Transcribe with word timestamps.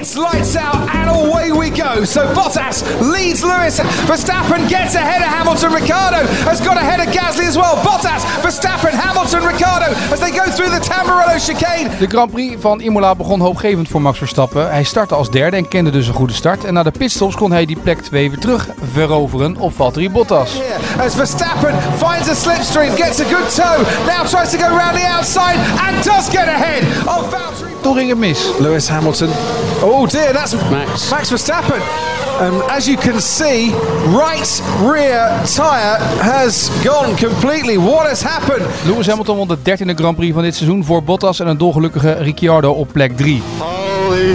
It's 0.00 0.16
lights 0.16 0.56
out 0.56 0.88
and 0.94 1.10
away 1.10 1.52
we 1.52 1.68
go. 1.68 2.04
So 2.04 2.22
Bottas 2.32 2.80
leads 3.02 3.42
Lewis. 3.44 3.78
Verstappen 4.08 4.66
gets 4.66 4.94
ahead 4.94 5.20
of 5.20 5.28
Hamilton. 5.28 5.74
Ricardo 5.74 6.26
has 6.48 6.58
got 6.60 6.78
ahead 6.78 7.00
of 7.00 7.12
Gasly 7.14 7.46
as 7.46 7.56
well. 7.56 7.76
Bottas, 7.84 8.24
Verstappen, 8.40 8.92
Hamilton, 8.92 9.44
Ricardo 9.44 9.92
as 10.10 10.20
they 10.20 10.30
go 10.30 10.44
through 10.50 10.70
the 10.70 10.80
Tamburello 10.80 11.38
chicane. 11.38 11.98
De 11.98 12.06
Grand 12.06 12.30
Prix 12.30 12.60
van 12.60 12.80
Imola 12.80 13.14
begon 13.14 13.40
hoopgevend 13.40 13.88
voor 13.88 14.02
Max 14.02 14.18
Verstappen. 14.18 14.70
Hij 14.70 14.84
startte 14.84 15.14
als 15.14 15.30
derde 15.30 15.56
en 15.56 15.68
kende 15.68 15.90
dus 15.90 16.06
een 16.06 16.14
goede 16.14 16.32
start. 16.32 16.64
En 16.64 16.74
na 16.74 16.82
de 16.82 16.90
pitstops 16.90 17.36
kon 17.36 17.52
hij 17.52 17.66
die 17.66 17.78
plek 17.78 18.00
2 18.00 18.30
weer 18.30 18.38
terug 18.38 18.68
veroveren 18.92 19.56
op 19.56 19.74
Valtteri 19.74 20.10
Bottas. 20.10 20.60
As 20.98 21.14
Verstappen 21.14 21.74
finds 21.96 22.28
a 22.28 22.34
slipstream, 22.34 22.96
gets 22.96 23.20
a 23.20 23.24
good 23.24 23.54
toe. 23.54 23.84
Now 24.06 24.26
tries 24.26 24.50
to 24.50 24.58
go 24.58 24.76
round 24.76 24.96
the 24.96 25.06
outside 25.16 25.58
and 25.88 26.04
does 26.04 26.28
get 26.28 26.48
ahead 26.48 26.82
of 27.06 27.28
Valtteri. 27.30 27.69
Toen 27.80 27.96
ging 27.96 28.08
het 28.08 28.18
mis. 28.18 28.50
Lewis 28.58 28.88
Hamilton. 28.88 29.28
Oh 29.82 30.08
dear, 30.08 30.32
that's 30.32 30.54
Max. 30.70 31.10
Max 31.10 31.28
Verstappen. 31.28 31.80
Um, 32.40 32.62
as 32.68 32.86
you 32.86 32.96
can 32.96 33.20
see, 33.20 33.74
right 34.06 34.62
rear 34.82 35.42
tyre 35.44 35.98
has 36.22 36.70
gone 36.84 37.16
completely. 37.16 37.76
What 37.76 38.06
has 38.06 38.22
happened? 38.22 38.66
Lewis 38.84 39.06
Hamilton 39.06 39.36
won 39.36 39.48
de 39.48 39.56
13e 39.58 39.94
Grand 39.94 40.16
Prix 40.16 40.34
van 40.34 40.42
dit 40.42 40.54
seizoen 40.54 40.84
voor 40.84 41.02
Bottas 41.02 41.40
en 41.40 41.46
een 41.46 41.58
dolgelukkige 41.58 42.12
Ricciardo 42.12 42.70
op 42.72 42.88
plek 42.92 43.16
3. 43.16 43.42
Holy 43.58 44.34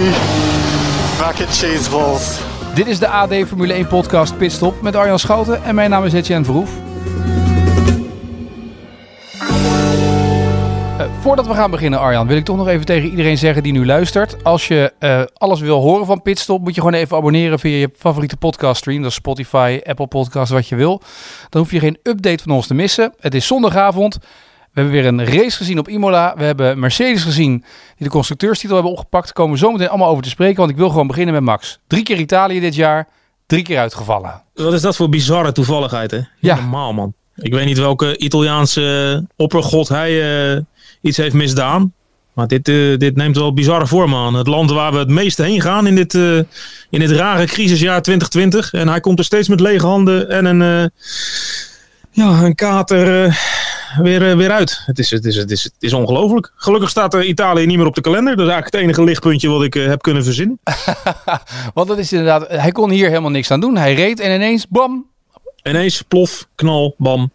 mac 1.18 1.40
and 1.40 1.56
cheese 1.56 1.90
balls. 1.90 2.38
Dit 2.74 2.86
is 2.86 2.98
de 2.98 3.08
AD 3.08 3.34
Formule 3.46 3.72
1 3.72 3.86
podcast 3.86 4.36
Pitstop 4.36 4.82
met 4.82 4.96
Arjan 4.96 5.18
Schouten 5.18 5.64
en 5.64 5.74
mijn 5.74 5.90
naam 5.90 6.04
is 6.04 6.12
Etienne 6.12 6.44
Verhoef. 6.44 6.70
Voordat 11.26 11.46
we 11.46 11.54
gaan 11.54 11.70
beginnen, 11.70 11.98
Arjan, 11.98 12.26
wil 12.26 12.36
ik 12.36 12.44
toch 12.44 12.56
nog 12.56 12.68
even 12.68 12.86
tegen 12.86 13.08
iedereen 13.08 13.38
zeggen 13.38 13.62
die 13.62 13.72
nu 13.72 13.86
luistert. 13.86 14.44
Als 14.44 14.68
je 14.68 14.92
eh, 14.98 15.22
alles 15.34 15.60
wil 15.60 15.80
horen 15.80 16.06
van 16.06 16.22
Pitstop, 16.22 16.60
moet 16.60 16.74
je 16.74 16.80
gewoon 16.80 16.96
even 16.96 17.16
abonneren 17.16 17.58
via 17.58 17.76
je 17.76 17.90
favoriete 17.96 18.36
podcaststream. 18.36 19.02
Dat 19.02 19.10
is 19.10 19.16
Spotify, 19.16 19.80
Apple 19.84 20.06
Podcasts, 20.06 20.50
wat 20.50 20.68
je 20.68 20.76
wil. 20.76 21.02
Dan 21.48 21.60
hoef 21.60 21.70
je 21.70 21.78
geen 21.78 21.98
update 22.02 22.42
van 22.42 22.52
ons 22.52 22.66
te 22.66 22.74
missen. 22.74 23.14
Het 23.20 23.34
is 23.34 23.46
zondagavond. 23.46 24.14
We 24.14 24.80
hebben 24.80 24.92
weer 24.92 25.06
een 25.06 25.24
race 25.24 25.56
gezien 25.56 25.78
op 25.78 25.88
Imola. 25.88 26.34
We 26.36 26.44
hebben 26.44 26.78
Mercedes 26.78 27.22
gezien 27.22 27.64
die 27.96 28.06
de 28.06 28.08
constructeurstitel 28.08 28.74
hebben 28.74 28.92
opgepakt. 28.92 29.24
Daar 29.24 29.32
komen 29.32 29.52
we 29.52 29.58
zo 29.58 29.70
meteen 29.70 29.88
allemaal 29.88 30.08
over 30.08 30.22
te 30.22 30.28
spreken, 30.28 30.56
want 30.56 30.70
ik 30.70 30.76
wil 30.76 30.88
gewoon 30.88 31.06
beginnen 31.06 31.34
met 31.34 31.42
Max. 31.42 31.78
Drie 31.86 32.02
keer 32.02 32.18
Italië 32.18 32.60
dit 32.60 32.74
jaar, 32.74 33.08
drie 33.46 33.62
keer 33.62 33.78
uitgevallen. 33.78 34.42
Wat 34.54 34.72
is 34.72 34.82
dat 34.82 34.96
voor 34.96 35.08
bizarre 35.08 35.52
toevalligheid, 35.52 36.10
hè? 36.10 36.20
Ja. 36.38 36.54
Normaal, 36.54 36.92
man. 36.92 37.14
Ik 37.36 37.52
weet 37.52 37.66
niet 37.66 37.78
welke 37.78 38.18
Italiaanse 38.18 39.24
oppergod 39.36 39.88
hij 39.88 40.10
eh, 40.54 40.60
iets 41.00 41.16
heeft 41.16 41.34
misdaan. 41.34 41.92
Maar 42.32 42.46
dit, 42.46 42.68
eh, 42.68 42.96
dit 42.96 43.16
neemt 43.16 43.36
wel 43.36 43.54
bizarre 43.54 43.86
vorm 43.86 44.14
aan. 44.14 44.34
Het 44.34 44.46
land 44.46 44.70
waar 44.70 44.92
we 44.92 44.98
het 44.98 45.08
meeste 45.08 45.42
heen 45.42 45.60
gaan 45.60 45.86
in 45.86 45.94
dit, 45.94 46.14
eh, 46.14 46.36
in 46.90 47.00
dit 47.00 47.10
rare 47.10 47.46
crisisjaar 47.46 48.02
2020. 48.02 48.72
En 48.72 48.88
hij 48.88 49.00
komt 49.00 49.18
er 49.18 49.24
steeds 49.24 49.48
met 49.48 49.60
lege 49.60 49.86
handen 49.86 50.30
en 50.30 50.44
een, 50.44 50.62
eh, 50.62 50.88
ja, 52.10 52.42
een 52.42 52.54
kater 52.54 53.04
weer, 54.02 54.36
weer 54.36 54.50
uit. 54.50 54.82
Het 54.86 54.98
is, 54.98 55.10
het 55.10 55.24
is, 55.24 55.36
het 55.36 55.50
is, 55.50 55.62
het 55.62 55.74
is 55.78 55.92
ongelooflijk. 55.92 56.52
Gelukkig 56.56 56.90
staat 56.90 57.14
er 57.14 57.24
Italië 57.24 57.66
niet 57.66 57.76
meer 57.76 57.86
op 57.86 57.94
de 57.94 58.00
kalender. 58.00 58.36
Dat 58.36 58.46
is 58.46 58.52
eigenlijk 58.52 58.74
het 58.74 58.84
enige 58.84 59.04
lichtpuntje 59.04 59.48
wat 59.48 59.62
ik 59.62 59.74
heb 59.74 60.02
kunnen 60.02 60.24
verzinnen. 60.24 60.58
Want 61.74 61.88
dat 61.88 61.98
is 61.98 62.12
inderdaad, 62.12 62.48
hij 62.48 62.72
kon 62.72 62.90
hier 62.90 63.08
helemaal 63.08 63.30
niks 63.30 63.50
aan 63.50 63.60
doen. 63.60 63.76
Hij 63.76 63.94
reed 63.94 64.20
en 64.20 64.34
ineens, 64.34 64.68
bam, 64.68 65.06
Ineens 65.66 66.02
plof, 66.02 66.48
knal, 66.54 66.94
bam. 66.98 67.30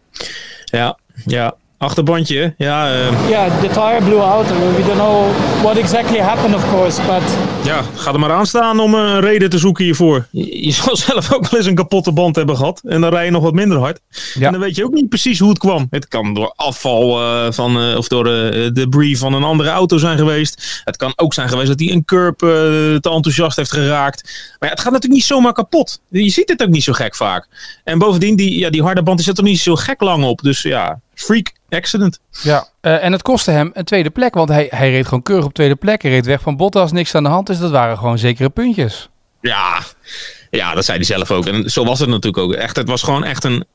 Ja, 0.66 0.98
ja. 1.26 1.56
Achterbandje, 1.82 2.54
ja. 2.58 2.92
eh, 2.94 3.30
Yeah, 3.30 3.60
the 3.62 3.68
tire 3.68 4.02
blew 4.04 4.20
out. 4.22 4.48
We 4.48 4.84
don't 4.86 4.98
know 4.98 5.26
what 5.62 5.78
exactly 5.78 6.20
happened, 6.20 6.56
of 6.56 6.70
course, 6.70 7.02
but 7.02 7.22
Ja, 7.66 7.82
ga 7.96 8.14
er 8.14 8.20
maar 8.20 8.32
aan 8.32 8.46
staan 8.46 8.80
om 8.80 8.94
een 8.94 9.20
reden 9.20 9.50
te 9.50 9.58
zoeken 9.58 9.84
hiervoor. 9.84 10.28
Je, 10.32 10.66
je 10.66 10.72
zal 10.84 10.96
zelf 10.96 11.34
ook 11.34 11.50
wel 11.50 11.60
eens 11.60 11.70
een 11.70 11.76
kapotte 11.76 12.12
band 12.12 12.36
hebben 12.36 12.58
gehad. 12.58 12.82
En 12.86 13.02
dan 13.02 13.10
rij 13.10 13.26
je 13.26 13.32
nog 13.32 13.44
wat 13.44 13.54
minder 13.54 13.78
hard. 13.78 14.00
Ja. 14.34 14.46
En 14.46 14.52
dan 14.52 14.62
weet 14.62 14.76
je 14.76 14.84
ook 14.84 14.92
niet 14.94 15.10
precies 15.10 15.40
hoe 15.40 15.50
het 15.50 15.58
kwam. 15.58 15.88
Het 15.90 16.08
kan 16.08 16.34
door 16.34 16.54
afval 16.56 17.20
eh, 17.22 17.52
van, 17.52 17.82
eh, 17.82 17.98
of 17.98 18.08
door 18.08 18.24
de 18.24 18.70
debris 18.74 19.20
van 19.20 19.34
een 19.34 19.44
andere 19.44 19.70
auto 19.70 19.98
zijn 19.98 20.18
geweest. 20.18 20.82
Het 20.84 20.98
kan 20.98 21.14
ook 21.16 21.34
zijn 21.34 21.50
geweest 21.50 21.68
dat 21.68 21.80
hij 21.80 21.92
een 21.92 22.06
curb 22.06 22.42
eh, 22.44 22.50
te 22.50 23.10
enthousiast 23.12 23.56
heeft 23.56 23.72
geraakt. 23.72 24.24
Maar 24.60 24.70
ja, 24.70 24.76
het 24.76 24.84
gaat 24.84 24.92
natuurlijk 24.92 25.22
niet 25.22 25.30
zomaar 25.30 25.54
kapot. 25.54 26.02
Je 26.10 26.30
ziet 26.30 26.50
het 26.50 26.62
ook 26.64 26.70
niet 26.70 26.84
zo 26.84 26.94
gek 26.94 27.16
vaak. 27.16 27.48
En 27.84 27.98
bovendien, 28.00 28.36
die, 28.36 28.60
ja, 28.60 28.70
die 28.70 28.84
harde 28.84 29.04
band 29.04 29.22
zit 29.22 29.38
er 29.38 29.44
niet 29.44 29.60
zo 29.60 29.76
gek 29.76 30.02
lang 30.02 30.24
op. 30.24 30.40
Dus 30.42 30.62
ja, 30.62 31.00
freak 31.14 31.52
accident. 31.70 32.20
Ja, 32.42 32.68
eh, 32.82 33.04
en 33.04 33.12
het 33.12 33.22
kostte 33.22 33.52
hem 33.52 33.72
een 33.74 33.84
tweede 33.84 34.10
plek, 34.10 34.34
want 34.34 34.50
hij, 34.50 34.68
hij 34.70 34.92
reed 34.92 35.06
gewoon 35.06 35.24
keurig 35.24 35.46
op 35.46 35.54
tweede 35.54 35.76
plek. 35.76 36.02
Hij 36.02 36.12
reed 36.12 36.26
weg 36.26 36.42
van 36.42 36.58
Bottas, 36.58 36.92
niks 36.92 37.16
aan 37.16 37.24
de 37.24 37.30
hand. 37.30 37.48
Dus 37.48 37.60
dat 37.60 37.72
waren 37.72 37.98
gewoon 37.98 38.18
zekere 38.18 38.50
puntjes. 38.50 39.10
Ja, 39.42 39.80
ja, 40.50 40.74
dat 40.74 40.86
zei 40.86 40.98
hij 40.98 41.06
zelf 41.06 41.32
ook. 41.32 41.46
En 41.46 41.70
zo 41.70 41.84
was 41.84 42.00
het 42.00 42.10
natuurlijk 42.10 42.44
ook. 42.44 42.54
Echt, 42.54 42.76
het 42.76 42.88
was 42.88 43.04
gewoon 43.04 43.24
echt 43.24 43.44
een, 43.44 43.66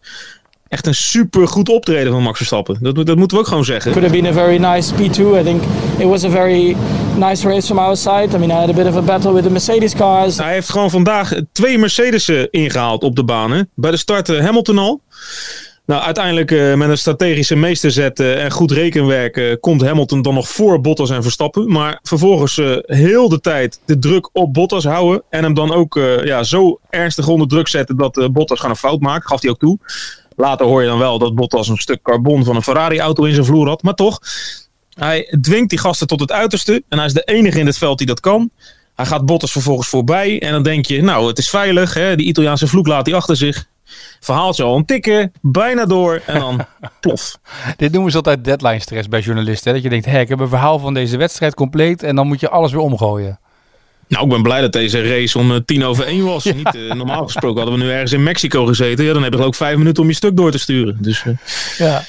echt 0.69 0.87
een 0.87 0.95
super 0.95 1.49
goed 1.49 1.69
optreden 1.69 2.13
van 2.13 2.23
Max 2.23 2.37
Verstappen. 2.37 2.79
Dat, 2.81 3.07
dat 3.07 3.17
moeten 3.17 3.37
we 3.37 3.43
ook 3.43 3.49
gewoon 3.49 3.65
zeggen. 3.65 3.93
could 3.93 4.07
have 4.07 4.21
been 4.21 4.33
a 4.33 4.35
very 4.35 4.57
nice 4.57 4.95
P2. 4.95 5.41
I 5.41 5.43
think 5.43 5.63
it 5.99 6.07
was 6.07 6.25
a 6.25 6.31
very 6.31 6.77
nice 7.17 7.49
race 7.49 7.67
from 7.67 7.79
our 7.79 7.97
side. 7.97 8.29
I 8.35 8.39
mean, 8.39 8.51
I 8.51 8.53
had 8.53 8.69
a 8.69 8.73
bit 8.73 8.87
of 8.87 8.97
a 8.97 9.03
battle 9.03 9.33
with 9.33 9.43
the 9.43 9.51
Mercedes 9.51 9.95
cars. 9.95 10.39
Hij 10.39 10.53
heeft 10.53 10.71
gewoon 10.71 10.91
vandaag 10.91 11.33
twee 11.53 11.79
Mercedes'en 11.79 12.51
ingehaald 12.51 13.03
op 13.03 13.17
de 13.17 13.25
banen. 13.25 13.71
Bij 13.75 13.91
de 13.91 13.97
start 13.97 14.29
eh, 14.29 14.45
Hamilton 14.45 14.79
al. 14.79 15.01
Nou, 15.87 16.03
uiteindelijk 16.03 16.51
eh, 16.51 16.75
met 16.75 16.89
een 16.89 16.99
strategische 16.99 17.57
meesterzet 17.57 18.21
eh, 18.21 18.45
en 18.45 18.51
goed 18.51 18.71
rekenwerk 18.71 19.37
eh, 19.37 19.55
komt 19.61 19.83
Hamilton 19.83 20.23
dan 20.23 20.35
nog 20.35 20.49
voor 20.49 20.81
Bottas 20.81 21.11
en 21.11 21.23
Verstappen. 21.23 21.73
Maar 21.73 21.99
vervolgens 22.03 22.59
eh, 22.59 22.77
heel 22.83 23.29
de 23.29 23.41
tijd 23.41 23.81
de 23.85 23.99
druk 23.99 24.29
op 24.33 24.53
Bottas 24.53 24.85
houden. 24.85 25.23
En 25.31 25.43
hem 25.43 25.55
dan 25.55 25.73
ook 25.73 25.95
ja, 26.25 26.43
zo 26.43 26.81
ernstig 26.91 27.29
onder 27.29 27.49
druk 27.49 27.69
zetten 27.69 27.97
dat 27.97 28.33
Bottas 28.33 28.59
gewoon 28.59 28.71
een 28.71 28.81
fout 28.81 29.01
maakt. 29.01 29.27
Gaf 29.27 29.43
hij 29.43 29.51
ook 29.51 29.59
toe. 29.59 29.79
Later 30.37 30.67
hoor 30.67 30.83
je 30.83 30.89
dan 30.89 30.99
wel 30.99 31.19
dat 31.19 31.35
Bottas 31.35 31.69
een 31.69 31.77
stuk 31.77 32.03
carbon 32.03 32.45
van 32.45 32.57
een 32.57 32.63
Ferrari-auto 32.63 33.25
in 33.25 33.35
zijn 33.35 33.47
vloer 33.47 33.69
had. 33.69 33.83
Maar 33.83 33.95
toch, 33.95 34.19
hij 34.95 35.37
dwingt 35.41 35.71
die 35.71 35.79
gasten 35.79 36.07
tot 36.07 36.21
het 36.21 36.33
uiterste. 36.33 36.83
En 36.89 36.99
hij 36.99 37.07
is 37.07 37.13
de 37.13 37.25
enige 37.25 37.59
in 37.59 37.67
het 37.67 37.79
veld 37.79 37.99
die 37.99 38.07
dat 38.07 38.21
kan. 38.21 38.51
Hij 38.95 39.07
gaat 39.07 39.27
Bottas 39.27 39.53
vervolgens 39.53 39.89
voorbij. 39.89 40.41
En 40.41 40.53
dan 40.53 40.63
denk 40.63 40.87
je, 40.87 41.03
nou, 41.03 41.27
het 41.27 41.39
is 41.39 41.49
veilig. 41.49 41.95
Hè? 41.95 42.17
Die 42.17 42.27
Italiaanse 42.27 42.67
vloek 42.67 42.87
laat 42.87 43.07
hij 43.07 43.15
achter 43.15 43.37
zich. 43.37 43.67
Verhaaltje 44.21 44.63
al 44.63 44.77
een 44.77 44.85
tikken, 44.85 45.33
bijna 45.41 45.85
door. 45.85 46.23
En 46.27 46.41
dan 46.41 46.67
plof. 47.01 47.39
Dit 47.77 47.93
noemen 47.93 48.11
ze 48.11 48.17
altijd 48.17 48.45
deadline 48.45 48.81
stress 48.81 49.09
bij 49.09 49.21
journalisten. 49.21 49.69
Hè? 49.69 49.75
Dat 49.75 49.83
je 49.83 49.91
denkt, 49.91 50.07
hé, 50.07 50.21
ik 50.21 50.29
heb 50.29 50.41
een 50.41 50.49
verhaal 50.49 50.79
van 50.79 50.95
deze 50.95 51.17
wedstrijd 51.17 51.55
compleet 51.55 52.03
en 52.03 52.17
dan 52.17 52.27
moet 52.27 52.41
je 52.41 52.49
alles 52.49 52.73
weer 52.73 52.81
omgooien. 52.81 53.39
Nou, 54.09 54.25
ik 54.25 54.31
ben 54.31 54.43
blij 54.43 54.61
dat 54.61 54.73
deze 54.73 55.09
race 55.09 55.39
om 55.39 55.53
eh, 55.53 55.61
tien 55.65 55.85
over 55.85 56.07
één 56.07 56.25
was. 56.25 56.45
Niet, 56.45 56.75
eh, 56.75 56.93
normaal 56.93 57.25
gesproken 57.25 57.63
hadden 57.63 57.79
we 57.79 57.85
nu 57.85 57.91
ergens 57.91 58.13
in 58.13 58.23
Mexico 58.23 58.67
gezeten. 58.67 59.05
Ja, 59.05 59.13
dan 59.13 59.23
heb 59.23 59.35
je 59.35 59.45
ik 59.45 59.55
vijf 59.55 59.77
minuten 59.77 60.03
om 60.03 60.09
je 60.09 60.15
stuk 60.15 60.37
door 60.37 60.51
te 60.51 60.59
sturen. 60.59 60.99
Dus 61.01 61.25
eh, 61.25 61.33
Ja. 61.79 62.03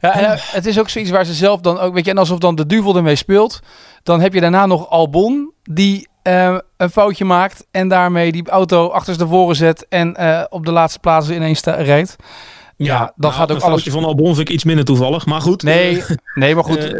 Ja, 0.00 0.14
en, 0.14 0.38
het 0.40 0.66
is 0.66 0.78
ook 0.78 0.88
zoiets 0.88 1.10
waar 1.10 1.24
ze 1.24 1.34
zelf 1.34 1.60
dan 1.60 1.78
ook, 1.78 1.94
weet 1.94 2.04
je, 2.04 2.10
en 2.10 2.18
alsof 2.18 2.38
dan 2.38 2.54
de 2.54 2.66
duvel 2.66 2.96
ermee 2.96 3.16
speelt. 3.16 3.60
Dan 4.02 4.20
heb 4.20 4.34
je 4.34 4.40
daarna 4.40 4.66
nog 4.66 4.88
Albon, 4.88 5.52
die 5.62 6.08
eh, 6.22 6.58
een 6.76 6.90
foutje 6.90 7.24
maakt 7.24 7.66
en 7.70 7.88
daarmee 7.88 8.32
die 8.32 8.48
auto 8.48 8.88
achterstevoren 8.88 9.56
zet 9.56 9.86
en 9.88 10.16
eh, 10.16 10.44
op 10.48 10.64
de 10.64 10.72
laatste 10.72 10.98
plaats 10.98 11.30
ineens 11.30 11.58
sta- 11.58 11.74
rijdt. 11.74 12.16
Ja, 12.76 12.98
dan 12.98 13.12
nou, 13.16 13.32
gaat 13.32 13.50
ook 13.50 13.56
een 13.56 13.62
alles... 13.62 13.82
foutje 13.82 13.90
van 14.00 14.04
Albon 14.04 14.34
vind 14.34 14.48
ik 14.48 14.54
iets 14.54 14.64
minder 14.64 14.84
toevallig. 14.84 15.26
Maar 15.26 15.40
goed. 15.40 15.62
Nee, 15.62 16.02
nee, 16.34 16.54
maar 16.54 16.64
goed. 16.64 16.94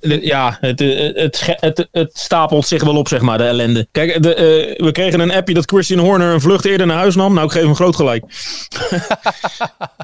Eh, 0.00 0.22
ja, 0.22 0.56
het, 0.60 0.80
eh, 0.80 1.14
het, 1.14 1.56
het, 1.60 1.88
het 1.92 2.18
stapelt 2.18 2.66
zich 2.66 2.84
wel 2.84 2.96
op, 2.96 3.08
zeg 3.08 3.20
maar, 3.20 3.38
de 3.38 3.44
ellende. 3.44 3.86
Kijk, 3.92 4.22
de, 4.22 4.34
eh, 4.34 4.84
we 4.84 4.92
kregen 4.92 5.20
een 5.20 5.32
appje 5.32 5.54
dat 5.54 5.64
Christian 5.64 5.98
Horner 5.98 6.32
een 6.32 6.40
vlucht 6.40 6.64
eerder 6.64 6.86
naar 6.86 6.96
huis 6.96 7.14
nam. 7.14 7.34
Nou, 7.34 7.46
ik 7.46 7.52
geef 7.52 7.62
hem 7.62 7.74
groot 7.74 7.96
gelijk. 7.96 8.24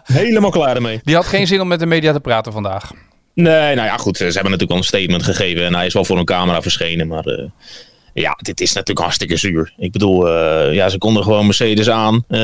Helemaal 0.05 0.51
klaar 0.51 0.75
ermee. 0.77 1.01
die 1.03 1.15
had 1.15 1.27
geen 1.27 1.47
zin 1.47 1.61
om 1.61 1.69
met 1.69 1.81
de 1.81 1.87
media 1.87 2.13
te 2.13 2.21
praten 2.21 2.53
vandaag. 2.53 2.91
Nee, 3.35 3.75
nou 3.75 3.87
ja, 3.89 3.97
goed. 3.97 4.17
Ze 4.17 4.25
hebben 4.25 4.43
natuurlijk 4.43 4.71
al 4.71 4.77
een 4.77 4.83
statement 4.85 5.23
gegeven. 5.23 5.65
En 5.65 5.75
hij 5.75 5.87
is 5.87 5.93
wel 5.95 6.05
voor 6.05 6.19
een 6.19 6.25
camera 6.25 6.63
verschenen. 6.63 7.07
Maar 7.07 7.25
eh, 7.25 7.45
ja, 8.21 8.39
dit 8.43 8.61
is 8.61 8.73
natuurlijk 8.73 9.01
hartstikke 9.07 9.37
zuur. 9.37 9.73
Ik 9.79 9.93
bedoel, 9.93 10.29
eh, 10.29 10.75
ja, 10.75 10.89
ze 10.89 10.99
konden 10.99 11.23
gewoon 11.23 11.45
Mercedes 11.47 11.91
aan. 11.91 12.25
eh, 12.29 12.39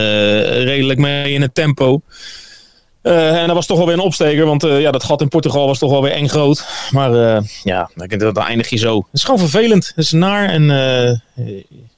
redelijk 0.62 0.98
mee 0.98 1.32
in 1.32 1.42
het 1.42 1.54
tempo. 1.54 2.00
Eh, 3.02 3.40
en 3.40 3.46
dat 3.46 3.56
was 3.56 3.66
toch 3.66 3.76
wel 3.76 3.86
weer 3.86 3.94
een 3.94 4.00
opsteker. 4.00 4.46
Want 4.46 4.62
ja, 4.62 4.90
dat 4.90 5.04
gat 5.04 5.20
in 5.20 5.28
Portugal 5.28 5.66
was 5.66 5.78
toch 5.78 5.90
wel 5.90 6.02
weer 6.02 6.12
eng 6.12 6.28
groot. 6.28 6.66
Maar 6.90 7.14
eh, 7.36 7.42
ja, 7.62 7.90
dan 7.94 8.18
dan 8.18 8.36
eindig 8.46 8.68
je 8.70 8.76
zo. 8.76 8.96
Het 8.96 9.06
is 9.12 9.24
gewoon 9.24 9.40
vervelend. 9.40 9.86
Het 9.94 10.04
is 10.04 10.10
naar. 10.12 10.48
En 10.48 10.64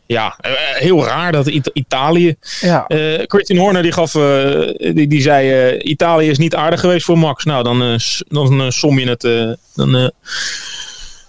ja, 0.06 0.38
heel 0.74 1.04
raar 1.04 1.32
dat 1.32 1.46
Ita- 1.46 1.70
Italië... 1.72 2.34
Ja. 2.60 2.84
Christian 3.26 3.58
Horner 3.58 3.82
die 3.82 3.92
gaf, 3.92 4.12
die, 4.76 5.06
die 5.06 5.20
zei, 5.22 5.76
Italië 5.78 6.28
is 6.30 6.38
niet 6.38 6.54
aardig 6.54 6.80
geweest 6.80 7.04
voor 7.04 7.18
Max. 7.18 7.44
Nou, 7.44 7.62
dan, 7.64 7.98
dan 8.28 8.72
som 8.72 8.98
je 8.98 9.08
het, 9.08 9.56
dan, 9.74 10.12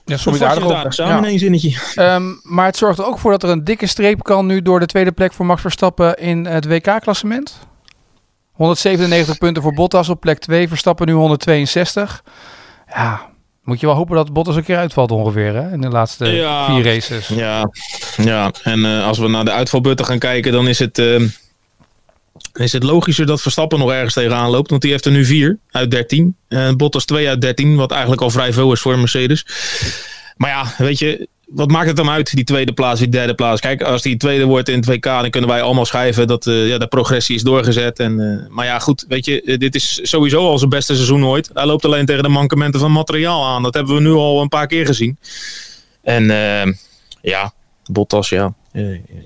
Ja, 0.08 0.18
je 0.38 0.46
aardig 0.46 0.66
op. 0.66 0.72
aardig 0.72 0.94
samen 0.94 1.12
Ja. 1.14 1.18
in 1.20 1.26
één 1.26 1.40
zinnetje. 1.40 1.76
Ehm, 1.96 2.24
maar 2.42 2.66
het 2.66 2.78
zorgt 2.78 3.00
er 3.00 3.06
ook 3.06 3.20
voor 3.20 3.32
dat 3.32 3.44
er 3.44 3.50
een 3.50 3.64
dikke 3.64 3.88
streep 3.88 4.24
kan 4.24 4.46
nu 4.46 4.62
door 4.62 4.80
de 4.80 4.86
tweede 4.86 5.12
plek 5.12 5.34
voor 5.34 5.46
Max 5.46 5.62
Verstappen 5.62 6.16
in 6.16 6.46
het 6.46 6.66
WK-klassement. 6.66 7.60
197 8.52 9.38
punten 9.38 9.64
voor 9.64 9.74
Bottas 9.74 10.10
op 10.10 10.20
plek 10.20 10.40
2, 10.40 10.68
Verstappen 10.68 11.08
nu 11.08 11.14
162. 11.14 12.24
Ja, 12.94 13.22
Moet 13.64 13.80
je 13.80 13.86
wel 13.86 13.96
hopen 13.96 14.16
dat 14.16 14.34
Bottas 14.34 14.56
een 14.56 14.64
keer 14.64 14.78
uitvalt 14.78 15.12
ongeveer 15.12 15.54
hè? 15.56 15.72
in 15.72 15.82
de 15.82 15.90
laatste 15.90 16.26
Ja. 16.26 16.66
vier 16.66 16.84
races. 16.94 17.28
Ja, 17.28 17.70
ja. 18.18 18.52
en 18.64 18.86
eh, 18.86 19.06
als 19.08 19.18
we 19.20 19.28
naar 19.28 19.46
de 19.46 19.52
uitvalbeurten 19.52 20.06
gaan 20.06 20.20
kijken, 20.20 20.52
dan 20.52 20.68
is 20.68 20.80
het, 20.80 20.98
eh, 21.00 21.22
is 22.54 22.72
het 22.72 22.84
logischer 22.84 23.26
dat 23.26 23.42
Verstappen 23.42 23.80
nog 23.80 23.92
ergens 23.92 24.14
tegenaan 24.14 24.50
loopt. 24.50 24.70
Want 24.70 24.82
die 24.82 24.92
heeft 24.92 25.06
er 25.06 25.12
nu 25.12 25.26
vier 25.26 25.60
uit 25.72 25.92
13. 25.92 26.36
En 26.48 26.78
Bottas 26.78 27.06
2 27.06 27.28
uit 27.28 27.42
13, 27.42 27.76
wat 27.76 27.92
eigenlijk 27.92 28.22
al 28.22 28.30
vrij 28.30 28.54
veel 28.54 28.72
is 28.72 28.80
voor 28.80 29.00
Mercedes. 29.00 29.46
Maar 30.38 30.50
ja, 30.50 30.74
weet 30.78 31.00
je, 31.00 31.28
wat 31.48 31.72
maakt 31.72 31.88
het 31.88 31.96
dan 31.96 32.10
uit, 32.10 32.36
die 32.36 32.44
tweede 32.44 32.74
plaats, 32.74 33.00
die 33.00 33.10
derde 33.10 33.34
plaats? 33.34 33.62
Kijk, 33.62 33.82
als 33.82 34.02
die 34.02 34.18
tweede 34.18 34.46
wordt 34.46 34.70
in 34.70 34.76
het 34.76 34.86
WK, 34.86 35.04
dan 35.04 35.30
kunnen 35.30 35.50
wij 35.50 35.62
allemaal 35.62 35.86
schrijven 35.86 36.28
dat 36.28 36.48
eh, 36.48 36.68
ja, 36.68 36.78
de 36.78 36.88
progressie 36.88 37.36
is 37.36 37.44
doorgezet. 37.44 38.00
En, 38.00 38.20
eh, 38.20 38.50
maar 38.50 38.66
ja, 38.66 38.80
goed, 38.80 39.06
weet 39.08 39.26
je, 39.26 39.42
eh, 39.42 39.58
dit 39.58 39.76
is 39.76 40.00
sowieso 40.04 40.48
al 40.48 40.58
zijn 40.58 40.70
beste 40.70 40.96
seizoen 40.96 41.26
ooit. 41.26 41.50
Hij 41.54 41.66
loopt 41.66 41.86
alleen 41.86 42.06
tegen 42.06 42.24
de 42.24 42.30
mankementen 42.30 42.80
van 42.80 42.92
materiaal 42.92 43.46
aan. 43.46 43.64
Dat 43.64 43.74
hebben 43.74 43.96
we 43.96 44.02
nu 44.02 44.12
al 44.12 44.42
een 44.42 44.48
paar 44.48 44.68
keer 44.68 44.86
gezien. 44.86 45.18
En 46.04 46.24
ja, 47.22 47.54
Bottas, 47.92 48.30
ja. 48.30 48.54
Eh, 48.72 48.84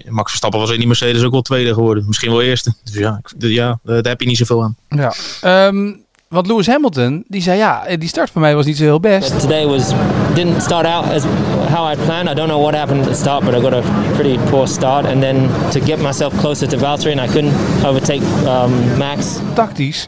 Max 0.07 0.29
Verstappen 0.29 0.59
was 0.59 0.69
in 0.69 0.77
die 0.77 0.87
Mercedes 0.87 1.23
ook 1.23 1.31
wel 1.31 1.41
tweede 1.41 1.73
geworden. 1.73 2.03
Misschien 2.07 2.31
wel 2.31 2.41
eerste. 2.41 2.73
Dus 2.83 2.93
ja, 2.93 3.21
ja 3.37 3.79
daar 3.83 4.01
heb 4.03 4.21
je 4.21 4.27
niet 4.27 4.37
zoveel 4.37 4.63
aan. 4.63 4.75
Ja. 4.89 5.13
Ehm, 5.41 5.93
want 6.27 6.47
Lewis 6.47 6.67
Hamilton, 6.67 7.23
die 7.27 7.41
zei 7.41 7.57
ja, 7.57 7.85
eh, 7.85 7.99
die 7.99 8.09
start 8.09 8.29
van 8.29 8.41
mij 8.41 8.55
was 8.55 8.65
niet 8.65 8.77
zo 8.77 8.83
heel 8.83 8.99
best. 8.99 9.39
Today 9.39 9.65
was 9.65 9.93
didn't 10.33 10.61
start 10.61 10.85
out 10.85 11.05
as 11.05 11.23
how 11.69 11.91
I'd 11.91 12.05
planned. 12.05 12.29
I 12.29 12.33
don't 12.33 12.49
know 12.49 12.61
what 12.61 12.75
happened 12.75 13.01
at 13.01 13.07
the 13.07 13.19
start, 13.19 13.43
but 13.45 13.53
I 13.53 13.59
got 13.59 13.73
a 13.73 13.81
pretty 14.13 14.37
poor 14.49 14.67
start, 14.67 15.05
and 15.05 15.21
then 15.21 15.49
to 15.71 15.79
get 15.79 16.01
myself 16.01 16.39
closer 16.39 16.67
to 16.67 16.77
Valtteri, 16.77 17.11
and 17.11 17.29
I 17.29 17.33
couldn't 17.33 17.85
overtake 17.85 18.21
um, 18.45 18.97
Max. 18.97 19.25
Tactisch 19.53 20.07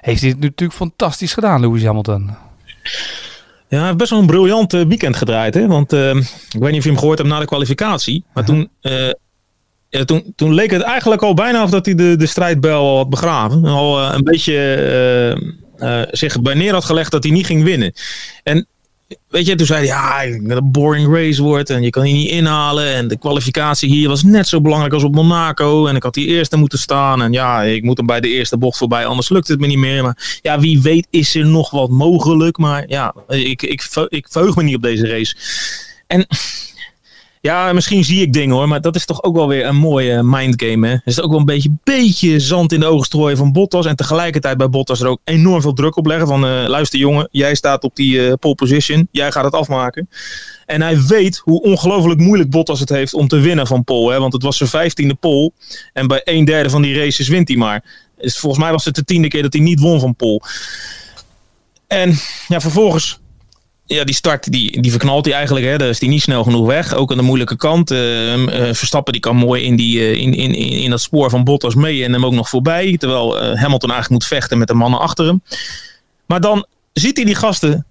heeft 0.00 0.20
hij 0.20 0.30
het 0.30 0.40
natuurlijk 0.40 0.78
fantastisch 0.78 1.32
gedaan, 1.32 1.60
Lewis 1.60 1.84
Hamilton. 1.84 2.30
Ja, 3.68 3.76
hij 3.76 3.86
heeft 3.86 3.98
best 3.98 4.10
wel 4.10 4.20
een 4.20 4.26
briljant 4.26 4.74
eh, 4.74 4.82
weekend 4.88 5.16
gedraaid. 5.16 5.54
Hè? 5.54 5.66
Want 5.66 5.92
eh, 5.92 6.14
ik 6.16 6.58
weet 6.58 6.70
niet 6.70 6.78
of 6.78 6.84
je 6.84 6.90
hem 6.90 6.98
gehoord 6.98 7.18
hebt 7.18 7.30
na 7.30 7.38
de 7.38 7.46
kwalificatie. 7.46 8.24
Maar 8.34 8.44
toen, 8.44 8.68
eh, 8.80 9.10
ja, 9.88 10.04
toen, 10.04 10.32
toen 10.36 10.54
leek 10.54 10.70
het 10.70 10.82
eigenlijk 10.82 11.22
al 11.22 11.34
bijna 11.34 11.62
of 11.62 11.70
dat 11.70 11.86
hij 11.86 11.94
de, 11.94 12.16
de 12.16 12.26
strijdbel 12.26 12.80
al 12.80 12.96
had 12.96 13.10
begraven. 13.10 13.64
Al 13.64 14.14
een 14.14 14.24
beetje 14.24 14.54
zich 16.10 16.42
bij 16.42 16.54
neer 16.54 16.72
had 16.72 16.84
gelegd 16.84 17.10
dat 17.10 17.22
hij 17.22 17.32
niet 17.32 17.46
ging 17.46 17.62
winnen. 17.62 17.92
En 18.42 18.66
weet 19.28 19.46
je, 19.46 19.54
toen 19.54 19.66
zei 19.66 19.78
hij, 19.78 19.86
ja, 19.86 20.20
ik 20.20 20.50
een 20.50 20.70
boring 20.70 21.14
race 21.14 21.42
wordt 21.42 21.70
en 21.70 21.82
je 21.82 21.90
kan 21.90 22.02
hier 22.02 22.14
niet 22.14 22.30
inhalen. 22.30 22.94
En 22.94 23.08
de 23.08 23.18
kwalificatie 23.18 23.88
hier 23.88 24.08
was 24.08 24.22
net 24.22 24.48
zo 24.48 24.60
belangrijk 24.60 24.92
als 24.92 25.04
op 25.04 25.14
Monaco. 25.14 25.86
En 25.86 25.96
ik 25.96 26.02
had 26.02 26.14
die 26.14 26.26
eerste 26.26 26.56
moeten 26.56 26.78
staan. 26.78 27.22
En 27.22 27.32
ja, 27.32 27.62
ik 27.62 27.82
moet 27.82 27.96
hem 27.96 28.06
bij 28.06 28.20
de 28.20 28.28
eerste 28.28 28.58
bocht 28.58 28.78
voorbij, 28.78 29.06
anders 29.06 29.28
lukt 29.28 29.48
het 29.48 29.60
me 29.60 29.66
niet 29.66 29.78
meer. 29.78 30.02
Maar 30.02 30.38
ja, 30.42 30.60
wie 30.60 30.80
weet 30.80 31.06
is 31.10 31.34
er 31.34 31.46
nog 31.46 31.70
wat 31.70 31.90
mogelijk. 31.90 32.58
Maar 32.58 32.84
ja, 32.88 33.14
ik, 33.28 33.62
ik, 33.62 33.88
ik 34.08 34.26
verheug 34.30 34.56
me 34.56 34.62
niet 34.62 34.76
op 34.76 34.82
deze 34.82 35.08
race. 35.08 35.36
En 36.06 36.26
ja, 37.46 37.72
misschien 37.72 38.04
zie 38.04 38.20
ik 38.20 38.32
dingen 38.32 38.56
hoor, 38.56 38.68
maar 38.68 38.80
dat 38.80 38.96
is 38.96 39.04
toch 39.04 39.22
ook 39.22 39.36
wel 39.36 39.48
weer 39.48 39.66
een 39.66 39.76
mooie 39.76 40.22
mindgame. 40.22 40.88
Er 40.88 41.00
is 41.04 41.20
ook 41.20 41.30
wel 41.30 41.38
een 41.38 41.44
beetje, 41.44 41.70
beetje 41.84 42.40
zand 42.40 42.72
in 42.72 42.80
de 42.80 42.86
ogen 42.86 43.06
strooien 43.06 43.36
van 43.36 43.52
Bottas. 43.52 43.86
En 43.86 43.96
tegelijkertijd 43.96 44.56
bij 44.56 44.68
Bottas 44.68 45.00
er 45.00 45.06
ook 45.06 45.20
enorm 45.24 45.60
veel 45.60 45.72
druk 45.72 45.96
op 45.96 46.06
leggen. 46.06 46.26
Van 46.26 46.46
eh, 46.46 46.64
luister 46.68 46.98
jongen, 46.98 47.28
jij 47.30 47.54
staat 47.54 47.82
op 47.84 47.96
die 47.96 48.26
eh, 48.26 48.32
pole 48.40 48.54
position. 48.54 49.08
Jij 49.10 49.32
gaat 49.32 49.44
het 49.44 49.54
afmaken. 49.54 50.08
En 50.66 50.82
hij 50.82 51.02
weet 51.06 51.40
hoe 51.44 51.62
ongelooflijk 51.62 52.20
moeilijk 52.20 52.50
Bottas 52.50 52.80
het 52.80 52.88
heeft 52.88 53.14
om 53.14 53.28
te 53.28 53.38
winnen 53.38 53.66
van 53.66 53.84
Pole. 53.84 54.12
Hè? 54.12 54.20
Want 54.20 54.32
het 54.32 54.42
was 54.42 54.56
zijn 54.56 54.68
vijftiende 54.68 55.14
pole. 55.14 55.52
En 55.92 56.06
bij 56.06 56.20
een 56.24 56.44
derde 56.44 56.70
van 56.70 56.82
die 56.82 56.98
races 56.98 57.28
wint 57.28 57.48
hij 57.48 57.56
maar. 57.56 57.84
Dus 58.18 58.38
volgens 58.38 58.62
mij 58.62 58.72
was 58.72 58.84
het 58.84 58.94
de 58.94 59.04
tiende 59.04 59.28
keer 59.28 59.42
dat 59.42 59.52
hij 59.52 59.62
niet 59.62 59.80
won 59.80 60.00
van 60.00 60.14
Pole. 60.14 60.40
En 61.86 62.18
ja, 62.48 62.60
vervolgens 62.60 63.18
ja, 63.86 64.04
die 64.04 64.14
start 64.14 64.52
die, 64.52 64.80
die 64.80 64.90
verknalt 64.90 65.24
hij 65.24 65.34
eigenlijk. 65.34 65.66
Hè. 65.66 65.78
Daar 65.78 65.88
is 65.88 66.00
hij 66.00 66.08
niet 66.08 66.22
snel 66.22 66.42
genoeg 66.42 66.66
weg. 66.66 66.94
Ook 66.94 67.10
aan 67.10 67.16
de 67.16 67.22
moeilijke 67.22 67.56
kant. 67.56 67.90
Eh, 67.90 68.32
eh, 68.68 68.74
Verstappen 68.74 69.12
die 69.12 69.22
kan 69.22 69.36
mooi 69.36 69.62
in, 69.62 69.76
die, 69.76 70.00
eh, 70.00 70.14
in, 70.14 70.34
in, 70.34 70.54
in 70.54 70.90
dat 70.90 71.00
spoor 71.00 71.30
van 71.30 71.44
Bottas 71.44 71.74
mee 71.74 72.04
en 72.04 72.12
hem 72.12 72.24
ook 72.24 72.32
nog 72.32 72.48
voorbij. 72.48 72.96
Terwijl 72.96 73.36
Hamilton 73.38 73.90
eigenlijk 73.90 74.10
moet 74.10 74.26
vechten 74.26 74.58
met 74.58 74.68
de 74.68 74.74
mannen 74.74 75.00
achter 75.00 75.26
hem. 75.26 75.42
Maar 76.26 76.40
dan 76.40 76.66
ziet 76.92 77.16
hij 77.16 77.24
die 77.24 77.34
gasten 77.34 77.86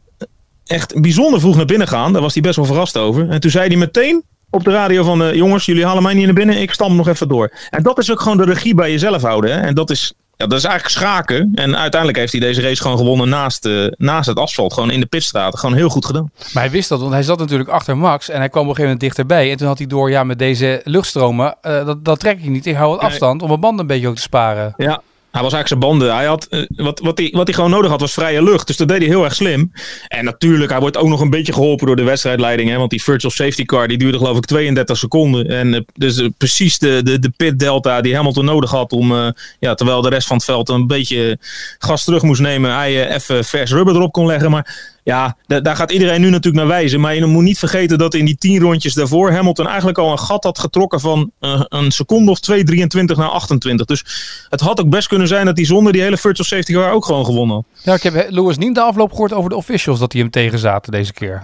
echt 0.66 1.02
bijzonder 1.02 1.40
vroeg 1.40 1.56
naar 1.56 1.66
binnen 1.66 1.88
gaan. 1.88 2.14
Daar 2.14 2.22
was 2.22 2.34
hij 2.34 2.44
best 2.44 2.56
wel 2.56 2.66
verrast 2.66 2.98
over. 2.98 3.30
En 3.30 3.40
toen 3.40 3.52
zei 3.52 3.68
hij 3.68 3.78
meteen 3.78 4.24
op 4.50 4.64
de 4.64 4.72
radio 4.72 5.04
van... 5.04 5.36
jongens, 5.36 5.66
jullie 5.66 5.86
halen 5.86 6.04
mij 6.04 6.14
niet 6.14 6.26
naar 6.26 6.34
binnen. 6.34 6.62
Ik 6.62 6.74
stam 6.74 6.96
nog 6.96 7.08
even 7.08 7.28
door. 7.28 7.54
En 7.70 7.84
dat 7.84 7.98
is 7.98 8.12
ook 8.12 8.22
gewoon 8.22 8.38
de 8.38 8.44
regie 8.44 8.76
bij 8.76 8.92
jezelf 8.92 9.22
houden. 9.22 9.52
Hè. 9.52 9.60
En 9.60 9.74
dat 9.74 9.90
is, 9.90 10.14
ja, 10.38 10.48
dat 10.48 10.58
is 10.58 10.64
eigenlijk 10.64 10.96
schaken. 10.96 11.52
En 11.54 11.78
uiteindelijk 11.78 12.20
heeft 12.20 12.32
hij 12.32 12.42
deze 12.42 12.62
race 12.62 12.82
gewoon 12.82 12.98
gewonnen 12.98 13.30
naast, 13.30 13.66
eh, 13.66 13.88
naast 13.98 14.28
het 14.28 14.40
asfalt. 14.40 14.74
Gewoon 14.74 14.92
in 14.92 15.00
de 15.00 15.06
pitstraat. 15.06 15.60
Gewoon 15.60 15.76
heel 15.76 15.90
goed 15.90 16.06
gedaan. 16.06 16.32
Maar 16.54 16.64
hij 16.64 16.72
wist 16.72 16.90
dat, 16.90 17.00
want 17.00 17.14
hij 17.14 17.24
zat 17.24 17.40
natuurlijk 17.40 17.70
achter 17.70 17.98
Max 17.98 18.30
en 18.30 18.38
hij 18.40 18.50
kwam 18.50 18.64
op 18.64 18.70
een 18.70 18.76
gegeven 18.76 18.98
moment 18.98 19.00
dichterbij. 19.00 19.52
En 19.52 19.58
toen 19.58 19.68
had 19.68 19.78
hij 19.78 19.88
door, 19.88 20.10
ja, 20.10 20.24
met 20.24 20.40
deze 20.40 20.82
luchtstromen, 20.84 21.56
eh, 21.62 21.86
dat, 21.86 22.06
dat 22.06 22.20
trek 22.20 22.38
ik 22.40 22.50
niet. 22.50 22.66
Ik 22.66 22.76
hou 22.76 22.90
wat 22.90 23.00
afstand 23.00 23.42
om 23.42 23.48
mijn 23.48 23.60
banden 23.60 23.80
een 23.80 23.88
beetje 23.88 24.08
ook 24.08 24.16
te 24.16 24.22
sparen. 24.22 24.74
Ja. 24.78 25.02
Hij 25.36 25.44
was 25.44 25.54
eigenlijk 25.54 25.68
zijn 25.68 25.92
banden. 25.92 26.16
Hij 26.16 26.26
had, 26.26 26.46
eh, 26.46 26.62
wat, 26.76 27.00
wat, 27.00 27.18
hij, 27.18 27.30
wat 27.32 27.48
hij 27.48 27.56
gewoon 27.56 27.70
nodig 27.70 27.92
had 27.92 28.00
was 28.00 28.14
vrije 28.14 28.44
lucht. 28.44 28.68
Dus 28.68 28.78
dat 28.78 28.88
deed 28.88 28.98
hij 28.98 29.08
heel 29.08 29.24
erg 29.24 29.36
slim. 29.36 29.72
En 30.08 30.26
natuurlijk, 30.26 30.72
hij 30.72 30.80
wordt 30.80 30.98
ook 30.98 31.08
nog 31.08 31.22
een 31.22 31.30
beetje 31.30 31.54
geholpen 31.54 31.88
door 31.88 31.96
de 31.96 32.04
wedstrijdleiding. 32.04 32.70
Hè, 32.70 32.78
want 32.78 32.90
die 32.90 33.04
virtual 33.04 33.32
safety 33.32 33.66
car 33.66 33.88
die 33.88 33.98
duurde 33.98 34.18
geloof 34.18 34.38
ik 34.38 34.46
32 34.46 34.98
seconden. 34.98 35.48
En 35.48 35.74
eh, 35.74 35.82
dus 35.94 36.18
eh, 36.18 36.28
precies 36.38 36.78
de, 36.78 37.02
de, 37.04 37.20
de 37.20 37.30
pit 37.30 37.60
delta 37.60 38.02
die 38.02 38.16
Hamilton 38.16 38.46
nodig 38.46 38.72
had. 38.72 38.92
Om, 38.92 39.34
ja, 39.60 39.74
terwijl 39.76 40.02
de 40.02 40.10
rest 40.10 40.28
van 40.28 40.36
het 40.36 40.46
veld 40.46 40.70
een 40.70 40.88
beetje 40.88 41.38
gas 41.78 42.04
terug 42.04 42.22
moest 42.22 42.42
nemen. 42.42 42.76
Hij 42.76 43.14
even 43.14 43.46
vers 43.46 43.72
rubber 43.72 43.96
erop 43.96 44.12
kon 44.12 44.26
leggen. 44.26 44.52
Maar 44.52 44.95
ja, 45.06 45.38
da- 45.48 45.60
daar 45.60 45.76
gaat 45.76 45.92
iedereen 45.92 46.22
nu 46.22 46.30
natuurlijk 46.30 46.56
naar 46.66 46.76
wijzen. 46.78 47.00
Maar 47.00 47.16
je 47.16 47.26
moet 47.26 47.44
niet 47.44 47.60
vergeten 47.60 47.98
dat 47.98 48.14
in 48.14 48.26
die 48.26 48.38
10 48.38 48.60
rondjes 48.60 48.94
daarvoor 48.94 49.32
Hamilton 49.32 49.68
eigenlijk 49.68 49.98
al 49.98 50.12
een 50.12 50.20
gat 50.20 50.44
had 50.44 50.60
getrokken 50.60 51.00
van 51.00 51.32
eh, 51.40 51.62
een 51.68 51.92
seconde 51.92 52.32
of 52.32 52.40
2, 52.40 52.64
23 52.64 53.18
naar 53.18 53.28
28. 53.30 53.86
Dus 53.86 54.04
het 54.50 54.60
had 54.62 54.80
ook 54.80 54.90
best 54.90 55.08
kunnen 55.08 55.28
zijn 55.28 55.46
dat 55.46 55.58
hij 55.58 55.66
zonder 55.66 55.94
die 55.94 56.02
hele 56.02 56.18
virtual 56.18 56.46
safety 56.48 56.74
car 56.74 56.92
ook 56.92 57.06
gewoon 57.06 57.26
gewonnen 57.26 57.56
had. 57.56 57.66
Ja, 57.84 57.94
ik 57.94 58.04
heb 58.04 58.14
eh, 58.16 58.32
Lewis 58.32 58.58
niet 58.58 58.76
de 58.76 58.82
afloop 58.82 59.12
gehoord 59.12 59.34
over 59.34 59.50
de 59.50 59.56
officials 59.56 60.00
dat 60.00 60.12
die 60.12 60.22
hem 60.22 60.30
tegen 60.32 60.60
zaten 60.60 60.92
deze 60.92 61.14
keer. 61.14 61.44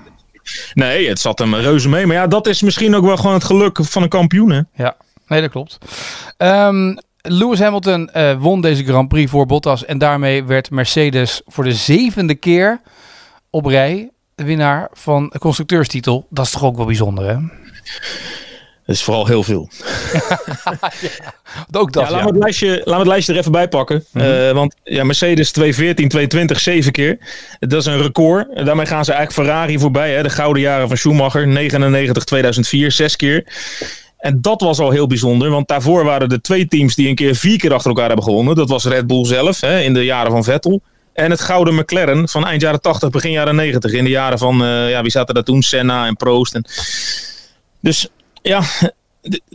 Nee, 0.73 1.07
het 1.09 1.19
zat 1.19 1.39
hem 1.39 1.55
reuze 1.55 1.89
mee. 1.89 2.05
Maar 2.05 2.15
ja, 2.15 2.27
dat 2.27 2.47
is 2.47 2.61
misschien 2.61 2.95
ook 2.95 3.05
wel 3.05 3.17
gewoon 3.17 3.33
het 3.33 3.43
geluk 3.43 3.79
van 3.81 4.01
een 4.03 4.09
kampioen. 4.09 4.51
Hè? 4.51 4.61
Ja, 4.83 4.95
nee, 5.27 5.41
dat 5.41 5.49
klopt. 5.51 5.77
Ehm, 6.37 6.95
Lewis 7.21 7.59
Hamilton 7.59 8.09
eh, 8.09 8.35
won 8.39 8.61
deze 8.61 8.83
Grand 8.83 9.07
Prix 9.07 9.31
voor 9.31 9.45
Bottas. 9.45 9.85
En 9.85 9.97
daarmee 9.97 10.43
werd 10.43 10.69
Mercedes 10.71 11.41
voor 11.45 11.63
de 11.63 11.73
zevende 11.73 12.35
keer 12.35 12.81
op 13.51 13.65
rij 13.65 14.09
de 14.35 14.43
winnaar 14.43 14.89
van 14.93 15.29
de 15.31 15.39
constructeurstitel. 15.39 16.27
Dat 16.29 16.45
is 16.45 16.51
toch 16.51 16.63
ook 16.63 16.75
wel 16.75 16.85
bijzonder, 16.85 17.27
hè? 17.27 17.35
Dat 18.85 18.95
is 18.95 19.03
vooral 19.03 19.27
heel 19.27 19.43
veel. 19.43 19.69
Ook 21.71 21.93
dat, 21.93 22.03
Ja, 22.03 22.09
ja. 22.09 22.15
laten, 22.15 22.27
we 22.27 22.33
het 22.33 22.43
lijstje, 22.43 22.81
we 22.85 22.93
het 22.93 23.07
lijstje 23.07 23.33
er 23.33 23.39
even 23.39 23.51
bij 23.51 23.67
pakken. 23.67 24.05
Eh, 24.13 24.51
want 24.51 24.75
ja, 24.83 25.03
Mercedes 25.03 25.51
214, 25.51 26.09
220, 26.09 26.59
zeven 26.59 26.91
keer. 26.91 27.17
Dat 27.59 27.79
is 27.79 27.85
een 27.85 28.01
record. 28.01 28.65
Daarmee 28.65 28.85
gaan 28.85 29.05
ze 29.05 29.13
eigenlijk 29.13 29.47
Ferrari 29.47 29.79
voorbij. 29.79 30.13
Hè? 30.13 30.23
De 30.23 30.29
gouden 30.29 30.61
jaren 30.61 30.87
van 30.87 30.97
Schumacher. 30.97 31.47
99, 31.47 32.23
2004, 32.23 32.91
zes 32.91 33.15
keer. 33.15 33.45
En 34.17 34.41
dat 34.41 34.61
was 34.61 34.79
al 34.79 34.91
heel 34.91 35.07
bijzonder. 35.07 35.49
Want 35.49 35.67
daarvoor 35.67 36.03
waren 36.03 36.29
er 36.29 36.41
twee 36.41 36.67
teams 36.67 36.95
die 36.95 37.07
een 37.07 37.15
keer 37.15 37.35
vier 37.35 37.57
keer 37.57 37.73
achter 37.73 37.89
elkaar 37.89 38.07
hebben 38.07 38.25
gewonnen. 38.25 38.55
Dat 38.55 38.69
was 38.69 38.85
Red 38.85 39.07
Bull 39.07 39.25
zelf 39.25 39.61
hè, 39.61 39.79
in 39.79 39.93
de 39.93 40.05
jaren 40.05 40.31
van 40.31 40.43
Vettel. 40.43 40.81
En 41.13 41.31
het 41.31 41.41
gouden 41.41 41.75
McLaren 41.75 42.29
van 42.29 42.45
eind 42.45 42.61
jaren 42.61 42.81
80, 42.81 43.09
begin 43.09 43.31
jaren 43.31 43.55
90. 43.55 43.93
In 43.93 44.03
de 44.03 44.09
jaren 44.09 44.37
van, 44.37 44.63
eh, 44.63 44.89
ja, 44.89 45.01
wie 45.01 45.11
zaten 45.11 45.33
daar 45.33 45.43
toen? 45.43 45.61
Senna 45.61 46.05
en 46.05 46.15
Prost. 46.15 46.53
En... 46.53 46.65
Dus 47.81 48.07
ja, 48.41 48.63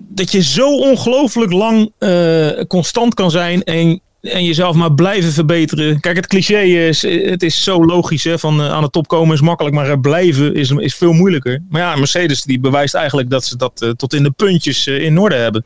dat 0.00 0.32
je 0.32 0.42
zo 0.42 0.76
ongelooflijk 0.76 1.52
lang 1.52 1.92
eh, 1.98 2.64
constant 2.68 3.14
kan 3.14 3.30
zijn 3.30 3.62
en, 3.62 4.00
en 4.20 4.44
jezelf 4.44 4.76
maar 4.76 4.94
blijven 4.94 5.32
verbeteren. 5.32 6.00
Kijk, 6.00 6.16
het 6.16 6.26
cliché 6.26 6.60
is, 6.60 7.02
het 7.02 7.42
is 7.42 7.62
zo 7.62 7.84
logisch 7.84 8.24
hè, 8.24 8.38
van 8.38 8.60
eh, 8.60 8.72
aan 8.72 8.82
de 8.82 8.90
top 8.90 9.08
komen 9.08 9.34
is 9.34 9.40
makkelijk, 9.40 9.74
maar 9.74 10.00
blijven 10.00 10.54
is, 10.54 10.70
is 10.70 10.94
veel 10.94 11.12
moeilijker. 11.12 11.62
Maar 11.68 11.80
ja, 11.80 11.96
Mercedes 11.96 12.42
die 12.42 12.60
bewijst 12.60 12.94
eigenlijk 12.94 13.30
dat 13.30 13.44
ze 13.44 13.56
dat 13.56 13.82
eh, 13.82 13.90
tot 13.90 14.14
in 14.14 14.22
de 14.22 14.30
puntjes 14.30 14.86
eh, 14.86 15.02
in 15.02 15.18
orde 15.18 15.34
hebben. 15.34 15.64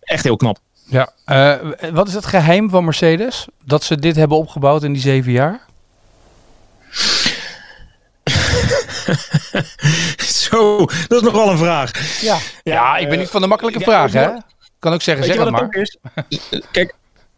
Echt 0.00 0.24
heel 0.24 0.36
knap. 0.36 0.58
Ja. 0.86 1.12
Eh, 1.24 1.54
wat 1.92 2.08
is 2.08 2.14
het 2.14 2.26
geheim 2.26 2.70
van 2.70 2.84
Mercedes? 2.84 3.46
Dat 3.64 3.84
ze 3.84 3.98
dit 3.98 4.16
hebben 4.16 4.38
opgebouwd 4.38 4.82
in 4.82 4.92
die 4.92 5.02
zeven 5.02 5.32
jaar? 5.32 5.60
Zo, 10.46 10.76
dat 11.08 11.18
is 11.18 11.20
nog 11.20 11.32
wel 11.32 11.50
een 11.50 11.58
vraag. 11.58 12.20
Ja, 12.20 12.38
ja 12.62 12.96
ik 12.96 13.08
ben 13.08 13.18
niet 13.18 13.30
van 13.30 13.40
de 13.40 13.46
makkelijke 13.46 13.78
ja, 13.78 13.84
vragen, 13.84 14.20
hè? 14.20 14.30
Kan 14.78 14.92
ook 14.92 15.02
zeggen, 15.02 15.26
zeg 15.26 15.50
maar. 15.50 15.68
is? 15.70 15.96
Kijk, 16.70 16.94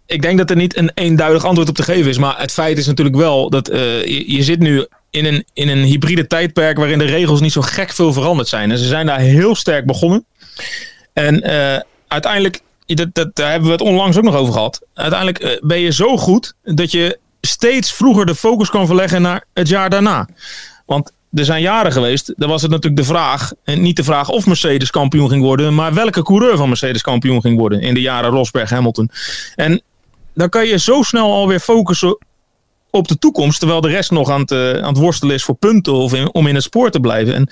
ik 0.07 0.23
denk 0.23 0.39
dat 0.39 0.51
er 0.51 0.57
niet 0.57 0.77
een 0.77 0.91
eenduidig 0.95 1.45
antwoord 1.45 1.69
op 1.69 1.75
te 1.75 1.83
geven 1.83 2.11
is. 2.11 2.19
Maar 2.19 2.41
het 2.41 2.53
feit 2.53 2.79
is 2.79 2.87
natuurlijk 2.87 3.17
wel 3.17 3.51
dat 3.51 3.69
eh, 3.69 4.05
je, 4.05 4.33
je 4.33 4.43
zit 4.43 4.59
nu 4.59 4.87
in 5.11 5.25
een, 5.25 5.45
in 5.53 5.69
een 5.69 5.83
hybride 5.83 6.27
tijdperk 6.27 6.77
waarin 6.77 6.99
de 6.99 7.05
regels 7.05 7.41
niet 7.41 7.53
zo 7.53 7.61
gek 7.61 7.93
veel 7.93 8.13
veranderd 8.13 8.49
zijn. 8.49 8.71
En 8.71 8.79
ze 8.79 8.87
zijn 8.87 9.07
daar 9.07 9.19
heel 9.19 9.55
sterk 9.55 9.87
begonnen. 9.87 10.25
En 11.13 11.43
eh, 11.43 11.81
uiteindelijk, 12.09 12.61
dat, 12.97 13.09
dat, 13.13 13.35
daar 13.35 13.51
hebben 13.51 13.69
we 13.69 13.75
het 13.75 13.85
onlangs 13.85 14.17
ook 14.17 14.25
nog 14.25 14.37
over 14.37 14.53
gehad. 14.53 14.81
Uiteindelijk 14.95 15.39
eh, 15.39 15.61
ben 15.61 15.81
je 15.81 15.93
zo 15.93 16.17
goed 16.17 16.55
dat 16.63 16.91
je 16.91 17.19
steeds 17.41 17.93
vroeger 17.93 18.27
de 18.27 18.35
focus 18.35 18.71
kan 18.71 18.87
verleggen 18.87 19.23
naar 19.23 19.45
het 19.55 19.69
jaar 19.69 19.91
daarna. 19.91 20.29
Want 20.87 21.13
er 21.33 21.45
zijn 21.45 21.63
jaren 21.63 21.93
geweest, 21.93 22.33
daar 22.37 22.49
was 22.49 22.63
het 22.63 22.71
natuurlijk 22.71 23.03
de 23.03 23.09
vraag, 23.09 23.53
en 23.65 23.83
niet 23.83 23.97
de 23.97 24.05
vraag 24.05 24.29
of 24.29 24.47
Mercedes 24.47 24.91
kampioen 24.91 25.29
ging 25.29 25.43
worden, 25.43 25.75
maar 25.75 25.95
welke 25.95 26.23
coureur 26.23 26.57
van 26.57 26.69
Mercedes 26.69 27.03
kampioen 27.03 27.41
ging 27.41 27.59
worden 27.59 27.81
in 27.81 27.95
de 27.95 28.01
jaren 28.01 28.31
Rosberg 28.31 28.71
Hamilton. 28.71 29.11
En 29.55 29.83
dan 30.35 30.49
kan 30.49 30.67
je 30.67 30.79
zo 30.79 31.03
snel 31.03 31.33
alweer 31.33 31.61
focussen 31.61 32.19
op 32.91 33.09
de 33.09 33.19
toekomst, 33.19 33.59
terwijl 33.59 33.81
de 33.81 33.89
rest 33.89 34.11
nog 34.11 34.31
aan 34.31 34.41
het, 34.41 34.51
uh, 34.51 34.71
aan 34.71 34.89
het 34.89 34.99
worstelen 34.99 35.35
is 35.35 35.45
voor 35.45 35.55
punten 35.55 35.93
of 35.93 36.15
in, 36.15 36.35
om 36.35 36.47
in 36.47 36.55
het 36.55 36.65
spoor 36.65 36.91
te 36.91 37.01
blijven. 37.01 37.35
En 37.35 37.49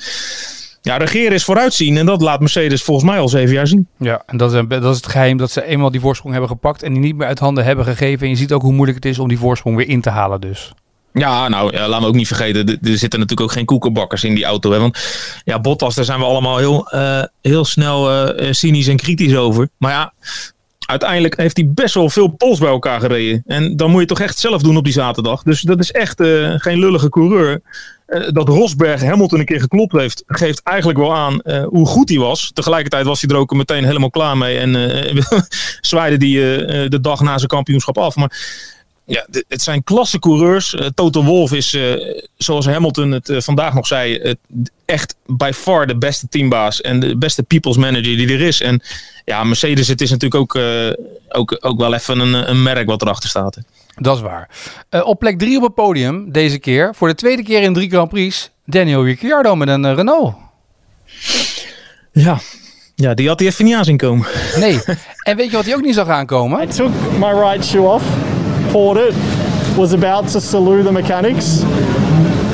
ja, 0.86 0.96
regeren 0.96 1.32
is 1.32 1.44
vooruitzien 1.44 1.96
en 1.96 2.06
dat 2.06 2.20
laat 2.20 2.40
Mercedes 2.40 2.82
volgens 2.82 3.10
mij 3.10 3.18
al 3.18 3.28
zeven 3.28 3.54
jaar 3.54 3.66
zien. 3.66 3.88
Ja, 3.98 4.22
en 4.26 4.36
dat 4.36 4.52
is, 4.52 4.62
dat 4.68 4.84
is 4.84 4.96
het 4.96 5.06
geheim 5.06 5.36
dat 5.36 5.50
ze 5.50 5.64
eenmaal 5.64 5.90
die 5.90 6.00
voorsprong 6.00 6.32
hebben 6.32 6.50
gepakt 6.50 6.82
en 6.82 6.92
die 6.92 7.02
niet 7.02 7.16
meer 7.16 7.26
uit 7.26 7.38
handen 7.38 7.64
hebben 7.64 7.84
gegeven. 7.84 8.22
En 8.22 8.28
je 8.28 8.36
ziet 8.36 8.52
ook 8.52 8.62
hoe 8.62 8.72
moeilijk 8.72 9.04
het 9.04 9.12
is 9.12 9.18
om 9.18 9.28
die 9.28 9.38
voorsprong 9.38 9.76
weer 9.76 9.88
in 9.88 10.00
te 10.00 10.10
halen 10.10 10.40
dus. 10.40 10.72
Ja, 11.12 11.48
nou, 11.48 11.72
ja, 11.72 11.88
laten 11.88 12.02
we 12.02 12.08
ook 12.08 12.14
niet 12.14 12.26
vergeten. 12.26 12.66
Er, 12.66 12.78
er 12.90 12.98
zitten 12.98 13.20
natuurlijk 13.20 13.48
ook 13.48 13.52
geen 13.56 13.64
koekenbakkers 13.64 14.24
in 14.24 14.34
die 14.34 14.44
auto. 14.44 14.72
Hè? 14.72 14.78
Want 14.78 14.98
ja, 15.44 15.60
Bottas, 15.60 15.94
daar 15.94 16.04
zijn 16.04 16.18
we 16.18 16.24
allemaal 16.24 16.58
heel, 16.58 16.88
uh, 16.94 17.22
heel 17.42 17.64
snel 17.64 18.28
uh, 18.40 18.52
cynisch 18.52 18.88
en 18.88 18.96
kritisch 18.96 19.36
over. 19.36 19.68
Maar 19.76 19.92
ja, 19.92 20.12
uiteindelijk 20.86 21.36
heeft 21.36 21.56
hij 21.56 21.68
best 21.68 21.94
wel 21.94 22.10
veel 22.10 22.28
pols 22.28 22.58
bij 22.58 22.68
elkaar 22.68 23.00
gereden. 23.00 23.42
En 23.46 23.76
dan 23.76 23.90
moet 23.90 24.00
je 24.00 24.06
toch 24.06 24.20
echt 24.20 24.38
zelf 24.38 24.62
doen 24.62 24.76
op 24.76 24.84
die 24.84 24.92
zaterdag. 24.92 25.42
Dus 25.42 25.60
dat 25.60 25.78
is 25.78 25.92
echt 25.92 26.20
uh, 26.20 26.54
geen 26.56 26.78
lullige 26.78 27.08
coureur. 27.08 27.60
Uh, 28.08 28.28
dat 28.28 28.48
Rosberg 28.48 29.02
Hamilton 29.02 29.38
een 29.38 29.44
keer 29.44 29.60
geklopt 29.60 29.92
heeft, 29.92 30.22
geeft 30.26 30.62
eigenlijk 30.62 30.98
wel 30.98 31.14
aan 31.14 31.40
uh, 31.44 31.64
hoe 31.64 31.86
goed 31.86 32.08
hij 32.08 32.18
was. 32.18 32.50
Tegelijkertijd 32.54 33.06
was 33.06 33.20
hij 33.20 33.30
er 33.30 33.36
ook 33.36 33.54
meteen 33.54 33.84
helemaal 33.84 34.10
klaar 34.10 34.36
mee. 34.36 34.58
En 34.58 34.72
zwaaide 35.80 36.16
die 36.16 36.38
de 36.88 36.98
dag 37.00 37.20
na 37.20 37.36
zijn 37.38 37.50
kampioenschap 37.50 37.98
af. 37.98 38.16
Maar 38.16 38.38
ja, 39.04 39.26
het 39.48 39.62
zijn 39.62 39.84
klasse 39.84 40.18
coureurs. 40.18 40.76
Toto 40.94 41.22
Wolf 41.22 41.52
is, 41.52 41.78
zoals 42.36 42.66
Hamilton 42.66 43.10
het 43.10 43.30
vandaag 43.36 43.74
nog 43.74 43.86
zei, 43.86 44.34
echt 44.84 45.16
by 45.26 45.50
far 45.54 45.86
de 45.86 45.96
beste 45.96 46.28
teambaas 46.28 46.80
en 46.80 47.00
de 47.00 47.16
beste 47.16 47.42
people's 47.42 47.76
manager 47.76 48.16
die 48.16 48.32
er 48.32 48.40
is. 48.40 48.60
En 48.60 48.82
ja, 49.26 49.44
Mercedes, 49.44 49.88
het 49.88 50.00
is 50.00 50.10
natuurlijk 50.10 50.40
ook, 50.40 50.62
ook, 51.28 51.58
ook 51.60 51.78
wel 51.78 51.94
even 51.94 52.18
een, 52.18 52.50
een 52.50 52.62
merk 52.62 52.86
wat 52.86 53.02
erachter 53.02 53.28
staat. 53.28 53.58
Dat 53.94 54.16
is 54.16 54.22
waar. 54.22 54.48
op 55.02 55.18
plek 55.18 55.38
drie 55.38 55.56
op 55.56 55.62
het 55.62 55.74
podium 55.74 56.32
deze 56.32 56.58
keer, 56.58 56.94
voor 56.94 57.08
de 57.08 57.14
tweede 57.14 57.42
keer 57.42 57.62
in 57.62 57.72
drie 57.72 57.90
Grand 57.90 58.08
Prix, 58.08 58.50
Daniel 58.64 59.04
Ricciardo 59.04 59.54
met 59.56 59.68
een 59.68 59.94
Renault. 59.94 60.34
Ja, 62.12 62.38
ja, 62.94 63.14
die 63.14 63.28
had 63.28 63.38
hij 63.38 63.48
even 63.48 63.64
niet 63.64 63.74
aan 63.74 63.84
zien 63.84 63.96
komen. 63.96 64.26
Nee. 64.58 64.80
En 65.22 65.36
weet 65.36 65.50
je 65.50 65.56
wat 65.56 65.64
hij 65.64 65.74
ook 65.74 65.82
niet 65.82 65.94
zag 65.94 66.08
aankomen? 66.08 66.62
I 66.62 66.66
took 66.66 66.90
my 67.18 67.32
right 67.32 67.64
shoe 67.64 67.86
off. 67.86 68.04
It 68.74 69.14
was 69.76 69.92
about 69.92 70.30
to 70.30 70.40
salute 70.40 70.84
the 70.84 70.92
mechanics, 70.92 71.62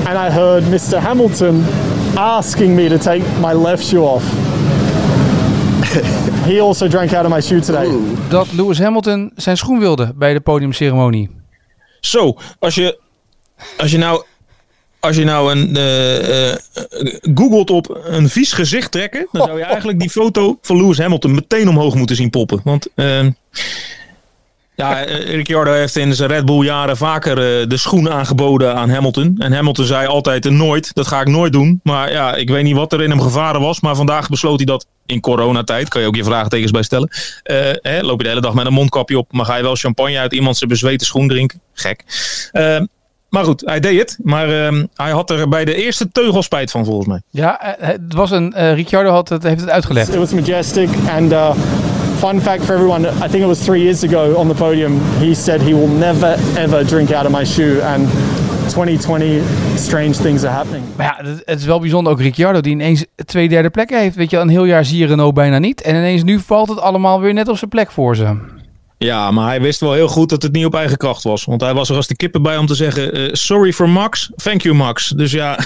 and 0.05 0.17
I 0.17 0.31
heard 0.31 0.65
Mr. 0.71 0.99
Hamilton 0.99 1.65
asking 2.15 2.75
me 2.75 2.89
to 2.89 2.99
take 2.99 3.23
my 3.41 3.53
left 3.53 3.85
shoe 3.85 4.05
off. 4.05 4.25
He 6.45 6.61
also 6.61 6.89
drank 6.89 7.13
out 7.13 7.27
of 7.27 7.33
my 7.33 7.41
shoe 7.41 7.61
today. 7.61 7.89
Dat 8.29 8.53
Lewis 8.53 8.79
Hamilton 8.79 9.33
zijn 9.37 9.57
schoen 9.57 9.79
wilde 9.79 10.13
bij 10.15 10.33
de 10.33 10.41
podiumceremonie. 10.41 11.31
Zo, 12.01 12.37
als 12.59 12.75
je, 12.75 12.99
als 13.77 13.91
je 13.91 13.99
nou 13.99 14.25
als 15.01 15.17
je 15.17 15.25
nou 15.25 15.53
een, 15.53 15.77
uh, 15.77 16.49
uh, 16.49 16.55
googelt 17.35 17.71
op 17.71 18.01
een 18.05 18.29
vies 18.29 18.53
gezicht 18.53 18.91
trekken, 18.91 19.29
dan 19.33 19.47
zou 19.47 19.59
je 19.59 19.65
eigenlijk 19.65 20.01
die 20.01 20.11
foto 20.11 20.59
van 20.63 20.77
Lewis 20.77 20.99
Hamilton 20.99 21.35
meteen 21.35 21.69
omhoog 21.69 21.95
moeten 21.95 22.17
zien 22.17 22.31
poppen. 22.31 22.61
Want 22.65 22.89
uh, 22.97 23.27
ja, 24.75 25.03
Ricciardo 25.27 25.73
heeft 25.73 25.97
in 25.97 26.15
zijn 26.15 26.31
Red 26.31 26.45
Bull 26.45 26.65
jaren 26.65 26.97
vaker 26.97 27.35
de 27.69 27.77
schoenen 27.77 28.13
aangeboden 28.13 28.75
aan 28.75 28.91
Hamilton. 28.91 29.35
En 29.39 29.53
Hamilton 29.53 29.85
zei 29.85 30.07
altijd 30.07 30.51
nooit, 30.51 30.95
dat 30.95 31.07
ga 31.07 31.21
ik 31.21 31.29
nooit 31.29 31.53
doen. 31.53 31.81
Maar 31.83 32.13
ja, 32.13 32.35
ik 32.35 32.49
weet 32.49 32.65
niet 32.65 32.77
wat 32.77 32.93
er 32.93 33.03
in 33.03 33.11
hem 33.11 33.21
gevaren 33.21 33.61
was. 33.61 33.81
Maar 33.81 33.97
vandaag 33.97 34.29
besloot 34.29 34.57
hij 34.57 34.67
dat 34.67 34.87
in 35.07 35.21
coronatijd. 35.21 35.89
Kan 35.89 36.01
je 36.01 36.07
ook 36.07 36.17
je 36.17 36.25
vraagtekens 36.25 36.71
bij 36.71 36.83
stellen. 36.83 37.11
hè, 37.83 38.01
loop 38.01 38.17
je 38.17 38.23
de 38.23 38.29
hele 38.29 38.41
dag 38.41 38.55
met 38.55 38.67
een 38.67 38.73
mondkapje 38.73 39.19
op. 39.19 39.33
Maar 39.33 39.45
ga 39.45 39.57
je 39.57 39.63
wel 39.63 39.77
champagne 39.77 40.19
uit 40.19 40.33
iemand 40.33 40.57
zijn 40.57 40.71
bezweten 40.71 41.07
schoen 41.07 41.29
drinken? 41.29 41.61
Gek. 41.73 42.05
Maar 43.33 43.45
goed, 43.45 43.63
hij 43.65 43.81
deed 43.81 43.99
het. 43.99 44.19
Maar 44.23 44.73
uh, 44.73 44.83
hij 44.95 45.11
had 45.11 45.31
er 45.31 45.49
bij 45.49 45.65
de 45.65 45.75
eerste 45.75 46.11
teugel 46.13 46.43
spijt 46.43 46.71
van, 46.71 46.85
volgens 46.85 47.07
mij. 47.07 47.21
Ja, 47.31 47.77
het 47.79 48.15
was 48.15 48.31
een. 48.31 48.55
Uh, 48.57 48.75
Ricciardo 48.75 49.11
had 49.11 49.29
het, 49.29 49.43
heeft 49.43 49.61
het 49.61 49.71
uitgelegd. 49.71 50.09
It 50.09 50.15
was 50.15 50.33
majestic. 50.33 50.89
And 51.09 51.33
uh, 51.33 51.55
fun 52.23 52.41
fact 52.41 52.65
for 52.65 52.75
everyone: 52.75 53.09
I 53.09 53.29
think 53.29 53.43
it 53.43 53.47
was 53.47 53.59
three 53.59 53.83
years 53.83 54.03
ago 54.03 54.37
on 54.37 54.49
the 54.49 54.55
podium. 54.55 55.01
He 55.19 55.35
said 55.35 55.61
he 55.61 55.75
will 55.75 55.89
never 55.89 56.37
ever 56.57 56.85
drink 56.85 57.11
out 57.11 57.27
of 57.27 57.33
my 57.33 57.45
shoe. 57.45 57.83
And 57.83 58.09
2020, 58.71 59.43
strange 59.77 60.13
things 60.13 60.45
are 60.45 60.53
happening. 60.53 60.85
Maar 60.97 61.07
ja, 61.07 61.31
het, 61.45 61.59
is 61.59 61.65
wel 61.65 61.81
bijzonder. 61.81 62.13
Ook 62.13 62.21
Ricciardo, 62.21 62.61
die 62.61 62.73
ineens 62.73 63.05
twee 63.25 63.49
derde 63.49 63.71
plekken 63.71 63.99
heeft. 63.99 64.17
Weet 64.17 64.31
je, 64.31 64.37
een 64.37 64.49
heel 64.49 64.65
jaar 64.65 64.85
zie 64.85 64.99
je 64.99 65.07
Renault 65.07 65.35
bijna 65.35 65.59
niet. 65.59 65.81
En 65.81 65.95
ineens 65.95 66.23
nu 66.23 66.39
valt 66.39 66.69
het 66.69 66.81
allemaal 66.81 67.21
weer 67.21 67.33
net 67.33 67.49
op 67.49 67.57
zijn 67.57 67.71
plek 67.71 67.91
voor 67.91 68.17
ze. 68.17 68.37
Ja, 69.03 69.31
maar 69.31 69.47
hij 69.47 69.61
wist 69.61 69.81
wel 69.81 69.93
heel 69.93 70.09
goed 70.09 70.29
dat 70.29 70.43
het 70.43 70.53
niet 70.53 70.65
op 70.65 70.75
eigen 70.75 70.97
kracht 70.97 71.23
was. 71.23 71.45
Want 71.45 71.61
hij 71.61 71.75
was 71.75 71.89
er 71.89 71.97
als 71.97 72.07
de 72.07 72.17
kippen 72.17 72.43
bij 72.43 72.57
om 72.57 72.67
te 72.67 72.75
zeggen: 72.75 73.21
uh, 73.21 73.29
Sorry 73.33 73.73
for 73.73 73.89
Max, 73.89 74.31
thank 74.37 74.61
you 74.63 74.75
Max. 74.75 75.09
Dus 75.09 75.33
ja, 75.33 75.59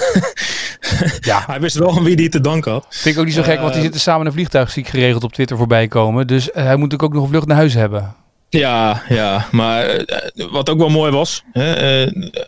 ja. 1.19 1.43
hij 1.51 1.59
wist 1.59 1.77
wel 1.77 1.97
aan 1.97 2.03
wie 2.03 2.15
die 2.15 2.29
te 2.29 2.41
danken 2.41 2.71
had. 2.71 2.85
Vind 2.89 3.15
ik 3.15 3.19
ook 3.21 3.27
niet 3.27 3.35
zo 3.35 3.41
gek, 3.41 3.55
uh, 3.55 3.61
want 3.61 3.73
die 3.73 3.81
zitten 3.81 4.01
samen 4.01 4.21
in 4.21 4.27
een 4.27 4.33
vliegtuig, 4.33 4.71
zie 4.71 4.83
ik 4.83 4.89
geregeld 4.89 5.23
op 5.23 5.33
Twitter 5.33 5.57
voorbij 5.57 5.87
komen. 5.87 6.27
Dus 6.27 6.49
uh, 6.49 6.53
hij 6.53 6.63
moet 6.63 6.89
natuurlijk 6.91 7.03
ook 7.03 7.13
nog 7.13 7.23
een 7.23 7.29
vlucht 7.29 7.47
naar 7.47 7.57
huis 7.57 7.73
hebben. 7.73 8.15
Ja, 8.49 9.01
ja, 9.09 9.47
maar 9.51 10.05
wat 10.51 10.69
ook 10.69 10.77
wel 10.77 10.89
mooi 10.89 11.11
was, 11.11 11.43
hè, 11.51 11.63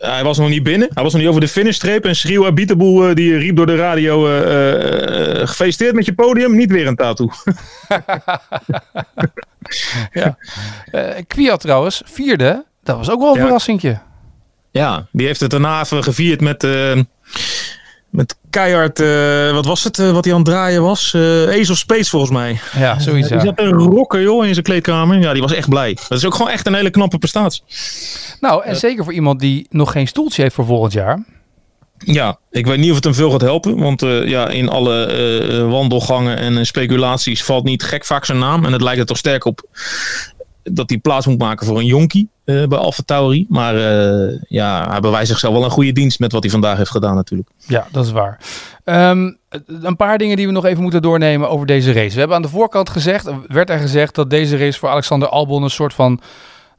hij 0.00 0.24
was 0.24 0.38
nog 0.38 0.48
niet 0.48 0.62
binnen. 0.62 0.88
Hij 0.94 1.02
was 1.02 1.12
nog 1.12 1.20
niet 1.20 1.30
over 1.30 1.40
de 1.40 1.48
finishstreep. 1.48 2.04
En 2.04 2.16
Schreeuw 2.16 2.46
Abiteboel 2.46 3.14
die 3.14 3.36
riep 3.36 3.56
door 3.56 3.66
de 3.66 3.76
radio, 3.76 4.22
gefeliciteerd 5.46 5.94
met 5.94 6.04
je 6.06 6.14
podium, 6.14 6.56
niet 6.56 6.70
weer 6.70 6.86
een 6.86 6.96
tattoo. 6.96 7.28
ja. 10.12 10.36
Uh, 10.92 11.10
Kwiat 11.26 11.60
trouwens, 11.60 12.02
vierde. 12.04 12.64
Dat 12.82 12.96
was 12.96 13.10
ook 13.10 13.20
wel 13.20 13.28
een 13.28 13.36
ja. 13.36 13.42
verrassingje. 13.42 13.98
Ja, 14.70 15.06
die 15.12 15.26
heeft 15.26 15.40
het 15.40 15.50
daarna 15.50 15.80
even 15.80 16.02
gevierd 16.02 16.40
met, 16.40 16.64
uh, 16.64 17.00
met 18.10 18.36
keihard, 18.50 19.00
uh, 19.00 19.52
wat 19.52 19.64
was 19.64 19.84
het, 19.84 19.96
wat 19.96 20.24
hij 20.24 20.34
aan 20.34 20.40
het 20.40 20.48
draaien 20.48 20.82
was? 20.82 21.14
Ace 21.48 21.72
of 21.72 21.78
Space 21.78 22.10
volgens 22.10 22.32
mij. 22.32 22.60
Ja, 22.78 22.98
zoiets 22.98 23.28
Die 23.28 23.40
zat 23.40 23.58
een 23.58 23.72
rocker 23.72 24.22
joh 24.22 24.46
in 24.46 24.52
zijn 24.52 24.64
kleedkamer. 24.64 25.18
Ja, 25.18 25.32
die 25.32 25.42
was 25.42 25.52
echt 25.52 25.68
blij. 25.68 25.94
Dat 26.08 26.18
is 26.18 26.24
ook 26.26 26.34
gewoon 26.34 26.50
echt 26.50 26.66
een 26.66 26.74
hele 26.74 26.90
knappe 26.90 27.18
prestatie. 27.18 27.62
Nou, 28.40 28.64
en 28.64 28.76
zeker 28.76 29.04
voor 29.04 29.12
iemand 29.12 29.40
die 29.40 29.66
nog 29.70 29.92
geen 29.92 30.08
stoeltje 30.08 30.42
heeft 30.42 30.54
voor 30.54 30.66
volgend 30.66 30.92
jaar. 30.92 31.24
Ja, 32.04 32.38
ik 32.50 32.66
weet 32.66 32.78
niet 32.78 32.88
of 32.90 32.94
het 32.94 33.04
hem 33.04 33.14
veel 33.14 33.30
gaat 33.30 33.40
helpen. 33.40 33.78
Want 33.78 34.02
uh, 34.02 34.28
ja, 34.28 34.48
in 34.48 34.68
alle 34.68 35.18
uh, 35.48 35.70
wandelgangen 35.70 36.36
en 36.36 36.66
speculaties 36.66 37.44
valt 37.44 37.64
niet 37.64 37.82
gek 37.82 38.04
vaak 38.04 38.24
zijn 38.24 38.38
naam. 38.38 38.64
En 38.64 38.72
het 38.72 38.82
lijkt 38.82 39.00
er 39.00 39.06
toch 39.06 39.16
sterk 39.16 39.44
op 39.44 39.62
dat 40.62 40.90
hij 40.90 40.98
plaats 40.98 41.26
moet 41.26 41.38
maken 41.38 41.66
voor 41.66 41.78
een 41.78 41.86
jonkie 41.86 42.28
uh, 42.44 42.66
bij 42.66 42.78
Alfa 42.78 43.02
Tauri. 43.04 43.46
Maar 43.48 43.74
ja, 44.48 44.90
hij 44.90 45.00
bewijst 45.00 45.28
zichzelf 45.28 45.54
wel 45.54 45.64
een 45.64 45.70
goede 45.70 45.92
dienst 45.92 46.18
met 46.18 46.32
wat 46.32 46.42
hij 46.42 46.50
vandaag 46.50 46.76
heeft 46.76 46.90
gedaan 46.90 47.14
natuurlijk. 47.14 47.50
Ja, 47.66 47.86
dat 47.90 48.04
is 48.04 48.10
waar. 48.10 48.38
Um, 48.84 49.38
een 49.66 49.96
paar 49.96 50.18
dingen 50.18 50.36
die 50.36 50.46
we 50.46 50.52
nog 50.52 50.64
even 50.64 50.82
moeten 50.82 51.02
doornemen 51.02 51.50
over 51.50 51.66
deze 51.66 51.92
race. 51.92 52.12
We 52.12 52.18
hebben 52.18 52.36
aan 52.36 52.42
de 52.42 52.48
voorkant 52.48 52.90
gezegd, 52.90 53.30
werd 53.46 53.70
er 53.70 53.78
gezegd 53.78 54.14
dat 54.14 54.30
deze 54.30 54.56
race 54.56 54.78
voor 54.78 54.88
Alexander 54.88 55.28
Albon 55.28 55.62
een 55.62 55.70
soort 55.70 55.94
van... 55.94 56.20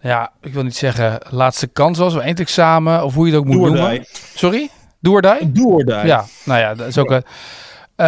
Ja, 0.03 0.31
ik 0.41 0.53
wil 0.53 0.63
niet 0.63 0.75
zeggen 0.75 1.19
laatste 1.29 1.67
kans 1.67 1.97
was, 1.97 2.15
of 2.15 2.21
eindexamen, 2.21 3.03
of 3.03 3.13
hoe 3.13 3.25
je 3.25 3.31
het 3.31 3.41
ook 3.41 3.47
moet 3.47 3.61
noemen. 3.61 4.05
Sorry? 4.35 4.69
Do 5.01 5.11
or 5.11 5.21
die? 5.21 5.51
Do 5.51 5.63
or 5.63 5.85
die. 5.85 6.05
Ja, 6.05 6.25
nou 6.45 6.59
ja, 6.59 6.73
dat 6.75 6.87
is 6.87 6.97
ook... 6.97 7.09
Ja. 7.09 7.21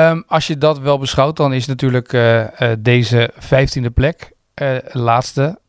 Um, 0.10 0.24
als 0.28 0.48
je 0.48 0.58
dat 0.58 0.80
wel 0.80 0.98
beschouwt, 0.98 1.38
dan 1.38 1.54
is 1.54 1.66
natuurlijk 1.66 2.14
uh, 2.14 2.40
uh, 2.40 2.48
deze 2.80 3.32
vijftiende 3.38 3.90
plek, 3.90 4.32
uh, 4.62 4.78
laatste, 4.92 5.60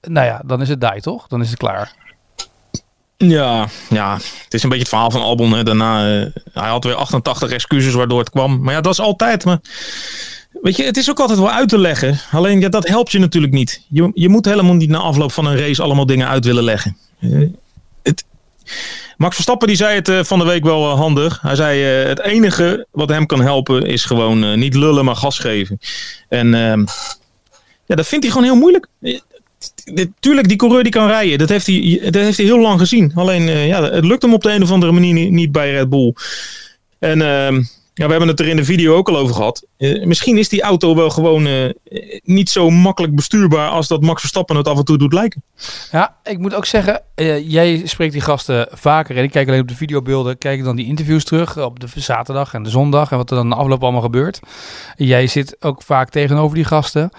nou 0.00 0.26
ja, 0.26 0.42
dan 0.44 0.60
is 0.60 0.68
het 0.68 0.80
die, 0.80 1.00
toch? 1.00 1.26
Dan 1.26 1.40
is 1.40 1.50
het 1.50 1.58
klaar. 1.58 1.92
Ja, 3.16 3.68
ja, 3.88 4.14
het 4.14 4.54
is 4.54 4.62
een 4.62 4.68
beetje 4.68 4.84
het 4.84 4.88
verhaal 4.88 5.10
van 5.10 5.20
Albon. 5.20 5.52
Hè. 5.52 5.62
Daarna, 5.62 6.02
hij 6.52 6.68
had 6.68 6.84
weer 6.84 6.94
88 6.94 7.50
excuses 7.50 7.94
waardoor 7.94 8.18
het 8.18 8.30
kwam. 8.30 8.60
Maar 8.60 8.74
ja, 8.74 8.80
dat 8.80 8.92
is 8.92 9.00
altijd. 9.00 9.44
Maar 9.44 9.60
weet 10.62 10.76
je, 10.76 10.84
het 10.84 10.96
is 10.96 11.10
ook 11.10 11.20
altijd 11.20 11.38
wel 11.38 11.50
uit 11.50 11.68
te 11.68 11.78
leggen. 11.78 12.18
Alleen, 12.30 12.60
ja, 12.60 12.68
dat 12.68 12.88
helpt 12.88 13.12
je 13.12 13.18
natuurlijk 13.18 13.52
niet. 13.52 13.84
Je, 13.88 14.10
je 14.14 14.28
moet 14.28 14.44
helemaal 14.44 14.74
niet 14.74 14.88
na 14.90 14.98
afloop 14.98 15.32
van 15.32 15.46
een 15.46 15.58
race 15.58 15.82
allemaal 15.82 16.06
dingen 16.06 16.28
uit 16.28 16.44
willen 16.44 16.64
leggen. 16.64 16.96
het 18.02 18.24
Max 19.16 19.34
Verstappen 19.34 19.68
die 19.68 19.76
zei 19.76 19.94
het 19.94 20.08
uh, 20.08 20.24
van 20.24 20.38
de 20.38 20.44
week 20.44 20.64
wel 20.64 20.90
uh, 20.90 20.98
handig. 20.98 21.40
Hij 21.42 21.54
zei 21.54 22.02
uh, 22.02 22.08
het 22.08 22.20
enige 22.20 22.86
wat 22.90 23.08
hem 23.08 23.26
kan 23.26 23.40
helpen 23.40 23.86
is 23.86 24.04
gewoon 24.04 24.58
niet 24.58 24.74
lullen 24.74 25.04
maar 25.04 25.16
gas 25.16 25.38
geven. 25.38 25.78
En 26.28 26.54
ehm, 26.54 26.84
ja, 27.86 27.94
dat 27.94 28.06
vindt 28.06 28.24
hij 28.24 28.32
gewoon 28.32 28.48
heel 28.48 28.60
moeilijk. 28.60 28.86
Tuurlijk, 30.20 30.48
die 30.48 30.56
coureur 30.56 30.82
die 30.82 30.92
kan 30.92 31.06
rijden. 31.06 31.38
Dat 31.38 31.48
heeft 31.48 31.66
hij, 31.66 32.00
dat 32.02 32.22
heeft 32.22 32.36
hij 32.36 32.46
heel 32.46 32.60
lang 32.60 32.80
gezien. 32.80 33.12
Alleen 33.14 33.66
ja, 33.66 33.82
het 33.82 34.04
lukt 34.04 34.22
hem 34.22 34.34
op 34.34 34.42
de 34.42 34.52
een 34.52 34.62
of 34.62 34.70
andere 34.70 34.92
manier 34.92 35.12
niet, 35.12 35.30
niet 35.30 35.52
bij 35.52 35.70
Red 35.70 35.88
Bull. 35.88 36.14
En 36.98 37.22
ehm, 37.22 37.62
Ja, 37.96 38.04
we 38.04 38.10
hebben 38.10 38.28
het 38.28 38.40
er 38.40 38.48
in 38.48 38.56
de 38.56 38.64
video 38.64 38.96
ook 38.96 39.08
al 39.08 39.16
over 39.16 39.34
gehad. 39.34 39.66
Eh, 39.76 40.04
misschien 40.04 40.38
is 40.38 40.48
die 40.48 40.62
auto 40.62 40.96
wel 40.96 41.10
gewoon 41.10 41.46
eh, 41.46 41.70
niet 42.22 42.50
zo 42.50 42.70
makkelijk 42.70 43.14
bestuurbaar 43.14 43.68
als 43.68 43.88
dat 43.88 44.02
Max 44.02 44.20
Verstappen 44.20 44.56
het 44.56 44.68
af 44.68 44.78
en 44.78 44.84
toe 44.84 44.98
doet 44.98 45.12
lijken. 45.12 45.42
Ja, 45.90 46.16
ik 46.22 46.38
moet 46.38 46.54
ook 46.54 46.66
zeggen, 46.66 47.02
eh, 47.14 47.50
jij 47.50 47.82
spreekt 47.84 48.12
die 48.12 48.20
gasten 48.20 48.68
vaker. 48.70 49.16
En 49.16 49.22
ik 49.22 49.30
kijk 49.30 49.48
alleen 49.48 49.60
op 49.60 49.68
de 49.68 49.76
videobeelden, 49.76 50.38
kijk 50.38 50.64
dan 50.64 50.76
die 50.76 50.86
interviews 50.86 51.24
terug 51.24 51.58
op 51.58 51.80
de 51.80 51.88
zaterdag 51.94 52.54
en 52.54 52.62
de 52.62 52.70
zondag 52.70 53.10
en 53.10 53.16
wat 53.16 53.30
er 53.30 53.36
dan 53.36 53.48
de 53.48 53.54
afloop 53.54 53.82
allemaal 53.82 54.00
gebeurt. 54.00 54.40
Jij 54.96 55.26
zit 55.26 55.56
ook 55.60 55.82
vaak 55.82 56.10
tegenover 56.10 56.54
die 56.54 56.64
gasten. 56.64 57.10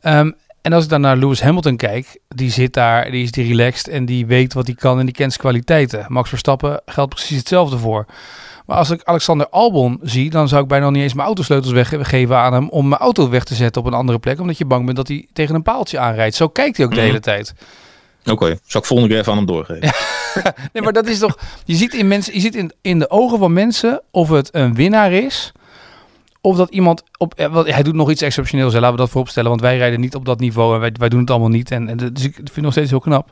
Ehm, 0.00 0.30
en 0.64 0.72
als 0.72 0.84
ik 0.84 0.90
dan 0.90 1.00
naar 1.00 1.16
Lewis 1.16 1.40
Hamilton 1.42 1.76
kijk, 1.76 2.18
die 2.28 2.50
zit 2.50 2.72
daar, 2.72 3.10
die 3.10 3.22
is 3.22 3.30
die 3.30 3.46
relaxed 3.46 3.88
en 3.88 4.04
die 4.04 4.26
weet 4.26 4.52
wat 4.52 4.66
hij 4.66 4.74
kan 4.76 4.98
en 4.98 5.04
die 5.04 5.14
kent 5.14 5.32
zijn 5.32 5.42
kwaliteiten. 5.42 6.04
Max 6.08 6.28
Verstappen 6.28 6.80
geldt 6.86 7.14
precies 7.14 7.38
hetzelfde 7.38 7.78
voor. 7.78 8.06
Maar 8.66 8.76
als 8.76 8.90
ik 8.90 9.02
Alexander 9.04 9.48
Albon 9.48 10.00
zie, 10.02 10.30
dan 10.30 10.48
zou 10.48 10.62
ik 10.62 10.68
bijna 10.68 10.90
niet 10.90 11.02
eens 11.02 11.14
mijn 11.14 11.26
autosleutels 11.26 11.72
weggeven 11.72 12.36
aan 12.36 12.52
hem 12.52 12.68
om 12.68 12.88
mijn 12.88 13.00
auto 13.00 13.28
weg 13.30 13.44
te 13.44 13.54
zetten 13.54 13.80
op 13.82 13.86
een 13.86 13.94
andere 13.94 14.18
plek, 14.18 14.40
omdat 14.40 14.58
je 14.58 14.64
bang 14.64 14.84
bent 14.84 14.96
dat 14.96 15.08
hij 15.08 15.26
tegen 15.32 15.54
een 15.54 15.62
paaltje 15.62 15.98
aanrijdt. 15.98 16.34
Zo 16.36 16.48
kijkt 16.48 16.76
hij 16.76 16.86
ook 16.86 16.92
de 16.92 16.98
Mhm. 16.98 17.06
hele 17.06 17.20
tijd. 17.20 17.54
Oké, 18.24 18.58
zal 18.66 18.80
ik 18.80 18.86
volgende 18.86 19.10
keer 19.12 19.20
even 19.20 19.32
aan 19.32 19.38
hem 19.38 19.46
doorgeven. 19.46 19.92
Nee, 20.72 20.82
maar 20.82 20.92
dat 20.92 21.06
is 21.06 21.18
toch. 21.18 21.38
Je 21.64 21.74
ziet 21.74 21.94
in 21.94 22.08
mensen, 22.08 22.34
je 22.34 22.40
ziet 22.40 22.54
in, 22.54 22.72
in 22.82 22.98
de 22.98 23.10
ogen 23.10 23.38
van 23.38 23.52
mensen 23.52 24.02
of 24.10 24.28
het 24.28 24.48
een 24.54 24.74
winnaar 24.74 25.12
is. 25.12 25.52
Of 26.44 26.56
dat 26.56 26.70
iemand 26.70 27.02
op. 27.18 27.34
eh, 27.34 27.46
wat- 27.52 27.68
Hij 27.68 27.82
doet 27.82 27.94
nog 27.94 28.10
iets 28.10 28.22
exceptioneels. 28.22 28.72
Hè, 28.72 28.78
laten 28.78 28.94
we 28.96 29.00
dat 29.00 29.10
vooropstellen. 29.10 29.48
Want 29.48 29.60
wij 29.60 29.76
rijden 29.76 30.00
niet 30.00 30.14
op 30.14 30.24
dat 30.24 30.40
niveau. 30.40 30.74
En 30.74 30.80
wij, 30.80 30.92
wij 30.98 31.08
doen 31.08 31.20
het 31.20 31.30
allemaal 31.30 31.48
niet. 31.48 31.70
En, 31.70 31.88
en 31.88 31.96
dus 31.96 32.24
ik 32.24 32.34
vind 32.34 32.54
het 32.54 32.60
nog 32.60 32.72
steeds 32.72 32.90
heel 32.90 33.00
knap. 33.00 33.30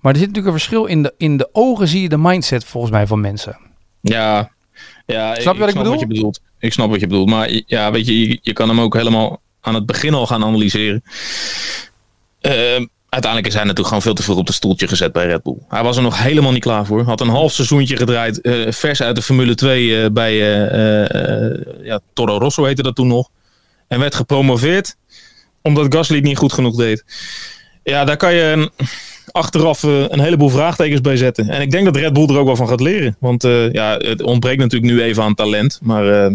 Maar 0.00 0.12
er 0.12 0.18
zit 0.18 0.28
natuurlijk 0.28 0.54
een 0.54 0.60
verschil 0.60 0.84
in 0.84 1.02
de, 1.02 1.14
in 1.16 1.36
de 1.36 1.48
ogen. 1.52 1.88
Zie 1.88 2.02
je 2.02 2.08
de 2.08 2.18
mindset 2.18 2.64
volgens 2.64 2.92
mij 2.92 3.06
van 3.06 3.20
mensen. 3.20 3.58
Ja, 4.00 4.50
ja 5.06 5.34
Snap 5.34 5.54
je 5.54 5.60
wat 5.60 5.68
ik 5.68 5.74
bedoel? 5.74 5.98
je 5.98 6.06
bedoelt. 6.06 6.40
Ik 6.58 6.72
snap 6.72 6.90
wat 6.90 7.00
je 7.00 7.06
bedoelt. 7.06 7.28
Maar 7.28 7.50
ja, 7.66 7.90
weet 7.92 8.06
je, 8.06 8.28
je, 8.28 8.38
je 8.42 8.52
kan 8.52 8.68
hem 8.68 8.80
ook 8.80 8.94
helemaal 8.94 9.40
aan 9.60 9.74
het 9.74 9.86
begin 9.86 10.14
al 10.14 10.26
gaan 10.26 10.44
analyseren. 10.44 11.02
Ehm, 12.40 12.86
uiteindelijk 13.12 13.46
is 13.46 13.58
hij 13.58 13.62
natuurlijk 13.62 13.88
gewoon 13.88 14.02
veel 14.02 14.14
te 14.14 14.22
veel 14.22 14.36
op 14.36 14.46
de 14.46 14.52
stoeltje 14.52 14.88
gezet 14.88 15.12
bij 15.12 15.26
Red 15.26 15.42
Bull. 15.42 15.58
Hij 15.68 15.82
was 15.82 15.96
er 15.96 16.02
nog 16.02 16.22
helemaal 16.22 16.52
niet 16.52 16.62
klaar 16.62 16.86
voor. 16.86 17.02
Had 17.02 17.20
een 17.20 17.28
half 17.28 17.52
seizoentje 17.52 17.96
gedraaid, 17.96 18.40
eh, 18.40 18.54
vers 18.68 19.02
uit 19.02 19.16
de 19.16 19.22
Formule 19.22 19.54
2 19.54 20.02
eh, 20.02 20.10
bij 20.10 20.32
eh, 20.32 21.60
ja, 21.82 22.00
Toro 22.12 22.38
Rosso 22.38 22.64
heette 22.64 22.82
dat 22.82 22.94
toen 22.94 23.06
nog. 23.06 23.28
En 23.88 23.98
werd 23.98 24.14
gepromoveerd 24.14 24.96
omdat 25.62 25.94
Gasly 25.94 26.16
het 26.16 26.24
niet 26.24 26.36
goed 26.36 26.52
genoeg 26.52 26.76
deed. 26.76 27.04
Ja, 27.82 28.04
daar 28.04 28.16
kan 28.16 28.34
je 28.34 28.70
achteraf 29.30 29.82
een 29.82 30.20
heleboel 30.20 30.48
vraagtekens 30.48 31.00
bij 31.00 31.16
zetten. 31.16 31.48
En 31.48 31.60
ik 31.60 31.70
denk 31.70 31.84
dat 31.84 31.96
Red 31.96 32.12
Bull 32.12 32.28
er 32.28 32.38
ook 32.38 32.46
wel 32.46 32.56
van 32.56 32.68
gaat 32.68 32.80
leren. 32.80 33.16
Want 33.20 33.42
ja, 33.72 33.96
het 33.96 34.22
ontbreekt 34.22 34.60
natuurlijk 34.60 34.92
nu 34.92 35.02
even 35.02 35.22
aan 35.22 35.34
talent. 35.34 35.78
Maar 35.82 36.30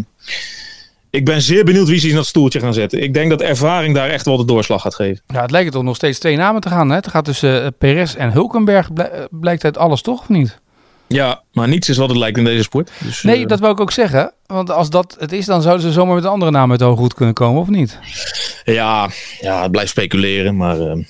ik 1.17 1.25
ben 1.25 1.41
zeer 1.41 1.65
benieuwd 1.65 1.87
wie 1.87 1.99
ze 1.99 2.09
in 2.09 2.15
dat 2.15 2.25
stoeltje 2.25 2.59
gaan 2.59 2.73
zetten. 2.73 3.01
Ik 3.03 3.13
denk 3.13 3.29
dat 3.29 3.41
ervaring 3.41 3.95
daar 3.95 4.09
echt 4.09 4.25
wel 4.25 4.37
de 4.37 4.45
doorslag 4.45 4.81
gaat 4.81 4.95
geven. 4.95 5.21
Ja, 5.27 5.41
het 5.41 5.51
lijken 5.51 5.71
toch 5.71 5.83
nog 5.83 5.95
steeds 5.95 6.19
twee 6.19 6.35
namen 6.37 6.61
te 6.61 6.69
gaan. 6.69 6.89
Hè? 6.89 6.95
Het 6.95 7.07
gaat 7.07 7.25
tussen 7.25 7.63
eh, 7.63 7.67
Perez 7.77 8.15
en 8.15 8.31
Hulkenberg. 8.31 8.89
eh, 8.95 9.05
blijkt 9.29 9.63
uit 9.63 9.77
alles 9.77 10.01
toch 10.01 10.19
of 10.21 10.29
niet? 10.29 10.59
Ja, 11.07 11.41
maar 11.51 11.67
niets 11.67 11.89
is 11.89 11.97
wat 11.97 12.09
het 12.09 12.17
lijkt 12.17 12.37
in 12.37 12.43
deze 12.43 12.63
sport. 12.63 12.91
Dus, 13.03 13.21
Nee, 13.23 13.41
eh, 13.41 13.47
dat 13.47 13.59
wou 13.59 13.73
ik 13.73 13.79
ook 13.79 13.91
zeggen. 13.91 14.33
Want 14.45 14.71
als 14.71 14.89
dat 14.89 15.15
het 15.19 15.31
is, 15.31 15.45
dan 15.45 15.61
zouden 15.61 15.85
ze 15.85 15.91
zomaar 15.91 16.15
met 16.15 16.23
een 16.23 16.29
andere 16.29 16.51
naam 16.51 16.69
uit 16.71 16.79
de 16.79 16.85
hoge 16.85 16.99
hoed 17.01 17.13
kunnen 17.13 17.33
komen, 17.33 17.61
of 17.61 17.67
niet? 17.67 17.99
Ja, 18.63 19.09
ja, 19.39 19.61
het 19.61 19.71
blijft 19.71 19.89
speculeren, 19.89 20.55
maar... 20.57 20.79
ehm, 20.79 21.01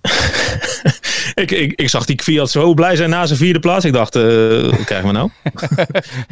ik, 1.40 1.50
ik, 1.50 1.72
ik 1.80 1.88
zag 1.88 2.04
die 2.04 2.16
Kviat 2.16 2.50
zo 2.50 2.74
blij 2.74 2.96
zijn 2.96 3.10
na 3.10 3.26
zijn 3.26 3.38
vierde 3.38 3.58
plaats. 3.58 3.84
Ik 3.84 3.92
dacht, 3.92 4.16
eh, 4.16 4.22
wat 4.60 4.84
krijgen 4.84 5.06
we 5.06 5.12
nou? 5.12 5.30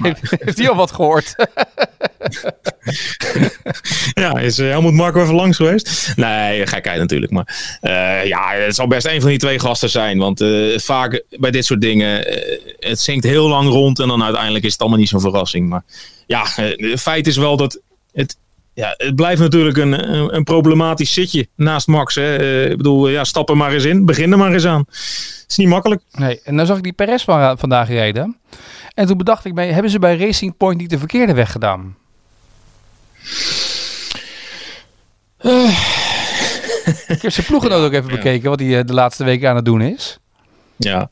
Heeft, 0.41 0.59
hij 0.59 0.69
al 0.69 0.77
wat 0.77 0.93
gehoord? 0.93 1.35
Ja, 4.15 4.39
is 4.39 4.59
uh, 4.59 4.69
Helmoet 4.69 4.93
Marco 4.93 5.23
even 5.23 5.35
langs 5.35 5.57
geweest? 5.57 6.13
Nee, 6.17 6.67
gekheid 6.67 6.99
natuurlijk. 6.99 7.33
Maar 7.33 7.79
uh, 7.83 8.27
ja, 8.27 8.53
het 8.53 8.75
zal 8.75 8.87
best 8.87 9.07
een 9.07 9.21
van 9.21 9.31
die 9.31 9.39
twee 9.39 9.59
gasten 9.59 9.91
zijn. 9.91 10.19
Want 10.19 10.41
uh, 10.41 10.79
vaak 10.79 11.23
bij 11.31 11.51
dit 11.51 11.65
soort 11.65 11.81
dingen, 11.81 12.33
uh, 12.33 12.59
het 12.79 13.01
zinkt 13.01 13.25
heel 13.25 13.49
lang 13.49 13.69
rond 13.69 13.99
en 13.99 14.09
dan 14.09 14.23
uiteindelijk 14.23 14.65
is 14.65 14.73
het 14.73 14.81
allemaal 14.81 14.99
niet 14.99 15.09
zo'n 15.09 15.21
verrassing. 15.21 15.69
Maar 15.69 15.83
ja, 16.27 16.47
het 16.55 17.01
feit 17.01 17.27
is 17.27 17.37
wel 17.37 17.57
dat 17.57 17.81
het, 18.13 18.37
ja, 18.75 18.95
het 18.97 19.15
blijft 19.15 19.41
natuurlijk 19.41 19.77
een, 19.77 20.15
een, 20.15 20.35
een 20.35 20.45
problematisch 20.45 21.13
zitje 21.13 21.49
naast 21.57 21.87
Max. 21.87 22.15
Hè. 22.15 22.65
ik 22.71 22.77
bedoel, 22.77 23.09
ja, 23.09 23.25
stap 23.25 23.49
er 23.49 23.57
maar 23.57 23.73
eens 23.73 23.85
in, 23.85 24.05
begin 24.05 24.33
er 24.33 24.39
maar 24.39 24.53
eens 24.53 24.67
aan. 24.67 24.85
Het 24.89 25.45
is 25.49 25.57
niet 25.57 25.69
makkelijk. 25.69 26.03
Nee, 26.11 26.41
en 26.45 26.57
dan 26.57 26.67
zag 26.67 26.77
ik 26.77 26.83
die 26.83 26.93
Perez 26.93 27.25
van, 27.25 27.59
vandaag 27.59 27.89
rijden. 27.89 28.37
En 28.95 29.07
toen 29.07 29.17
bedacht 29.17 29.45
ik 29.45 29.55
mij, 29.55 29.73
hebben 29.73 29.91
ze 29.91 29.99
bij 29.99 30.17
Racing 30.17 30.57
Point 30.57 30.81
niet 30.81 30.91
de 30.91 30.99
verkeerde 30.99 31.35
weg 31.35 31.53
gedaan? 31.53 31.97
ik 37.15 37.23
heb 37.23 37.33
zijn 37.33 37.47
ploeggenoot 37.47 37.79
ja, 37.79 37.85
ook 37.85 37.93
even 37.93 38.11
ja. 38.11 38.17
bekeken 38.17 38.51
wat 38.51 38.61
hij 38.61 38.85
de 38.85 38.95
laatste 38.95 39.25
weken 39.25 39.49
aan 39.49 39.57
het 39.57 39.65
doen 39.65 39.81
is. 39.81 40.19
Ja, 40.77 41.11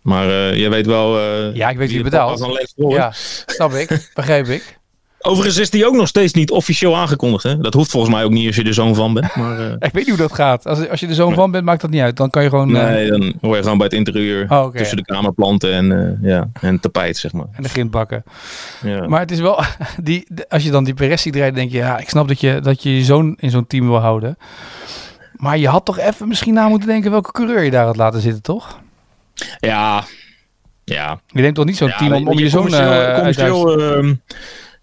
maar 0.00 0.26
uh, 0.26 0.56
je 0.56 0.68
weet 0.68 0.86
wel... 0.86 1.20
Ja, 1.54 1.68
ik 1.68 1.76
weet 1.76 1.90
wie 1.90 2.02
betaalt. 2.02 2.72
Ja, 2.74 3.12
snap 3.46 3.72
ik, 3.72 4.10
begrijp 4.14 4.46
ik. 4.46 4.78
Overigens 5.26 5.56
is 5.56 5.70
die 5.70 5.86
ook 5.86 5.94
nog 5.94 6.08
steeds 6.08 6.32
niet 6.32 6.50
officieel 6.50 6.96
aangekondigd. 6.96 7.42
Hè? 7.42 7.58
Dat 7.58 7.74
hoeft 7.74 7.90
volgens 7.90 8.14
mij 8.14 8.24
ook 8.24 8.30
niet 8.30 8.46
als 8.46 8.56
je 8.56 8.62
er 8.62 8.74
zoon 8.74 8.94
van 8.94 9.14
bent. 9.14 9.36
Maar, 9.36 9.60
uh... 9.60 9.70
ik 9.88 9.92
weet 9.92 9.94
niet 9.94 10.08
hoe 10.08 10.16
dat 10.16 10.32
gaat. 10.32 10.66
Als, 10.66 10.88
als 10.88 11.00
je 11.00 11.06
er 11.06 11.14
zoon 11.14 11.26
nee. 11.26 11.36
van 11.36 11.50
bent, 11.50 11.64
maakt 11.64 11.80
dat 11.80 11.90
niet 11.90 12.00
uit. 12.00 12.16
Dan 12.16 12.30
kan 12.30 12.42
je 12.42 12.48
gewoon... 12.48 12.72
Nee, 12.72 13.10
dan 13.10 13.34
hoor 13.40 13.56
je 13.56 13.62
gewoon 13.62 13.78
bij 13.78 13.86
het 13.86 13.96
interieur. 13.96 14.46
Oh, 14.48 14.64
okay, 14.64 14.78
tussen 14.78 14.96
de 14.96 15.04
kamerplanten 15.04 15.72
en, 15.72 15.90
uh, 16.22 16.30
ja, 16.30 16.48
en 16.60 16.80
tapijt, 16.80 17.16
zeg 17.16 17.32
maar. 17.32 17.46
En 17.52 17.62
de 17.62 17.68
grindbakken. 17.68 18.24
Ja. 18.82 19.06
Maar 19.06 19.20
het 19.20 19.30
is 19.30 19.40
wel... 19.40 19.60
Die, 20.02 20.26
als 20.48 20.62
je 20.62 20.70
dan 20.70 20.84
die 20.84 21.16
ziet 21.16 21.36
rijden, 21.36 21.54
denk 21.54 21.70
je... 21.70 21.78
Ja, 21.78 21.98
ik 21.98 22.08
snap 22.08 22.28
dat 22.28 22.40
je 22.40 22.60
dat 22.60 22.82
je, 22.82 22.96
je 22.96 23.04
zoon 23.04 23.36
in 23.40 23.50
zo'n 23.50 23.66
team 23.66 23.88
wil 23.88 23.98
houden. 23.98 24.38
Maar 25.32 25.58
je 25.58 25.68
had 25.68 25.84
toch 25.84 25.98
even 25.98 26.28
misschien 26.28 26.54
na 26.54 26.68
moeten 26.68 26.88
denken... 26.88 27.10
welke 27.10 27.32
coureur 27.32 27.62
je 27.62 27.70
daar 27.70 27.84
had 27.84 27.96
laten 27.96 28.20
zitten, 28.20 28.42
toch? 28.42 28.80
Ja, 29.58 30.04
ja. 30.84 31.20
Je 31.26 31.40
neemt 31.40 31.54
toch 31.54 31.64
niet 31.64 31.76
zo'n 31.76 31.88
ja, 31.88 31.96
team 31.96 32.12
om, 32.12 32.28
om 32.28 32.38
je 32.38 32.48
zoon... 32.48 32.62
Commercieel, 32.62 33.14
commercieel 33.14 34.18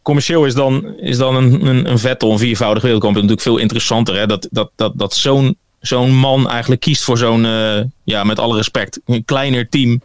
commercieel 0.03 0.45
is 0.45 0.53
dan, 0.53 0.97
is 0.97 1.17
dan 1.17 1.35
een, 1.35 1.65
een, 1.65 1.89
een 1.89 1.99
Vettel, 1.99 2.31
een 2.31 2.37
viervoudig 2.37 2.83
wereldkampioen, 2.83 3.25
natuurlijk 3.25 3.55
veel 3.55 3.63
interessanter. 3.63 4.15
Hè? 4.15 4.25
Dat, 4.25 4.47
dat, 4.51 4.71
dat, 4.75 4.93
dat 4.95 5.13
zo'n 5.13 5.57
zo'n 5.79 6.15
man 6.15 6.49
eigenlijk 6.49 6.81
kiest 6.81 7.03
voor 7.03 7.17
zo'n, 7.17 7.45
uh, 7.45 7.79
ja, 8.03 8.23
met 8.23 8.39
alle 8.39 8.55
respect, 8.55 8.99
een 9.05 9.25
kleiner 9.25 9.69
team. 9.69 10.01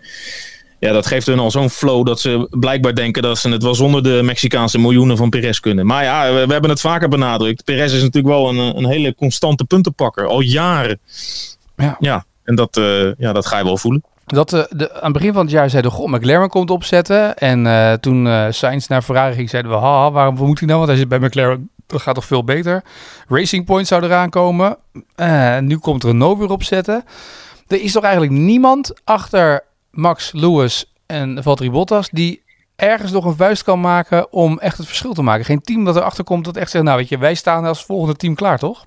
Ja, 0.80 0.92
dat 0.92 1.06
geeft 1.06 1.26
hun 1.26 1.38
al 1.38 1.50
zo'n 1.50 1.70
flow 1.70 2.06
dat 2.06 2.20
ze 2.20 2.46
blijkbaar 2.50 2.94
denken 2.94 3.22
dat 3.22 3.38
ze 3.38 3.48
het 3.48 3.62
wel 3.62 3.74
zonder 3.74 4.02
de 4.02 4.20
Mexicaanse 4.22 4.78
miljoenen 4.78 5.16
van 5.16 5.30
Perez 5.30 5.60
kunnen. 5.60 5.86
Maar 5.86 6.04
ja, 6.04 6.32
we, 6.32 6.46
we 6.46 6.52
hebben 6.52 6.70
het 6.70 6.80
vaker 6.80 7.08
benadrukt. 7.08 7.64
Perez 7.64 7.92
is 7.92 8.02
natuurlijk 8.02 8.34
wel 8.34 8.48
een, 8.48 8.76
een 8.76 8.86
hele 8.86 9.14
constante 9.14 9.64
puntenpakker, 9.64 10.26
al 10.26 10.40
jaren. 10.40 10.98
Ja, 11.76 11.96
ja 12.00 12.24
en 12.44 12.54
dat, 12.54 12.76
uh, 12.76 13.12
ja, 13.18 13.32
dat 13.32 13.46
ga 13.46 13.58
je 13.58 13.64
wel 13.64 13.78
voelen. 13.78 14.02
Dat 14.28 14.52
uh, 14.52 14.64
de, 14.68 14.92
aan 14.92 15.02
het 15.02 15.12
begin 15.12 15.32
van 15.32 15.42
het 15.42 15.50
jaar 15.50 15.70
zeiden 15.70 15.90
goh, 15.90 16.08
McLaren 16.08 16.48
komt 16.48 16.70
opzetten. 16.70 17.36
En 17.36 17.64
uh, 17.64 17.92
toen 17.92 18.26
uh, 18.26 18.46
Sainz 18.50 18.86
naar 18.86 19.02
Ferrari 19.02 19.34
ging, 19.34 19.50
zeiden 19.50 19.70
we, 19.72 19.76
haha, 19.78 20.10
waarom 20.10 20.34
moet 20.34 20.58
hij 20.58 20.66
nou? 20.68 20.78
Want 20.78 20.90
hij 20.90 20.98
zit 20.98 21.08
bij 21.08 21.18
McLaren, 21.18 21.70
dat 21.86 22.02
gaat 22.02 22.14
toch 22.14 22.24
veel 22.24 22.44
beter. 22.44 22.82
Racing 23.28 23.64
Point 23.64 23.86
zou 23.86 24.04
eraan 24.04 24.30
komen. 24.30 24.76
Nu 25.60 25.78
komt 25.78 26.04
Renault 26.04 26.38
weer 26.38 26.50
opzetten. 26.50 27.04
Er 27.66 27.82
is 27.82 27.92
toch 27.92 28.02
eigenlijk 28.02 28.32
niemand 28.32 28.92
achter 29.04 29.64
Max 29.90 30.32
Lewis 30.32 30.92
en 31.06 31.42
Valtteri 31.42 31.70
Bottas 31.70 32.08
die 32.10 32.42
ergens 32.76 33.12
nog 33.12 33.24
een 33.24 33.36
vuist 33.36 33.62
kan 33.62 33.80
maken 33.80 34.32
om 34.32 34.58
echt 34.58 34.76
het 34.76 34.86
verschil 34.86 35.12
te 35.12 35.22
maken. 35.22 35.44
Geen 35.44 35.60
team 35.60 35.84
dat 35.84 35.96
erachter 35.96 36.24
komt 36.24 36.44
dat 36.44 36.56
echt 36.56 36.70
zegt, 36.70 36.84
nou 36.84 36.96
weet 36.96 37.08
je, 37.08 37.18
wij 37.18 37.34
staan 37.34 37.64
als 37.64 37.84
volgende 37.84 38.16
team 38.16 38.34
klaar, 38.34 38.58
toch? 38.58 38.86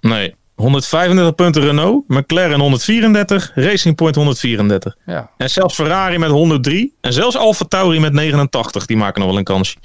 Nee, 0.00 0.34
135 0.56 1.34
punten 1.34 1.62
Renault, 1.62 2.08
McLaren 2.08 2.60
134, 2.60 3.52
Racing 3.54 3.94
Point 3.94 4.14
134. 4.16 4.96
Ja. 5.06 5.30
En 5.36 5.50
zelfs 5.50 5.74
Ferrari 5.74 6.18
met 6.18 6.30
103 6.30 6.94
en 7.00 7.12
zelfs 7.12 7.36
Alfa 7.36 7.64
Tauri 7.64 8.00
met 8.00 8.12
89. 8.12 8.86
Die 8.86 8.96
maken 8.96 9.20
nog 9.20 9.28
wel 9.28 9.38
een 9.38 9.44
kansje. 9.44 9.76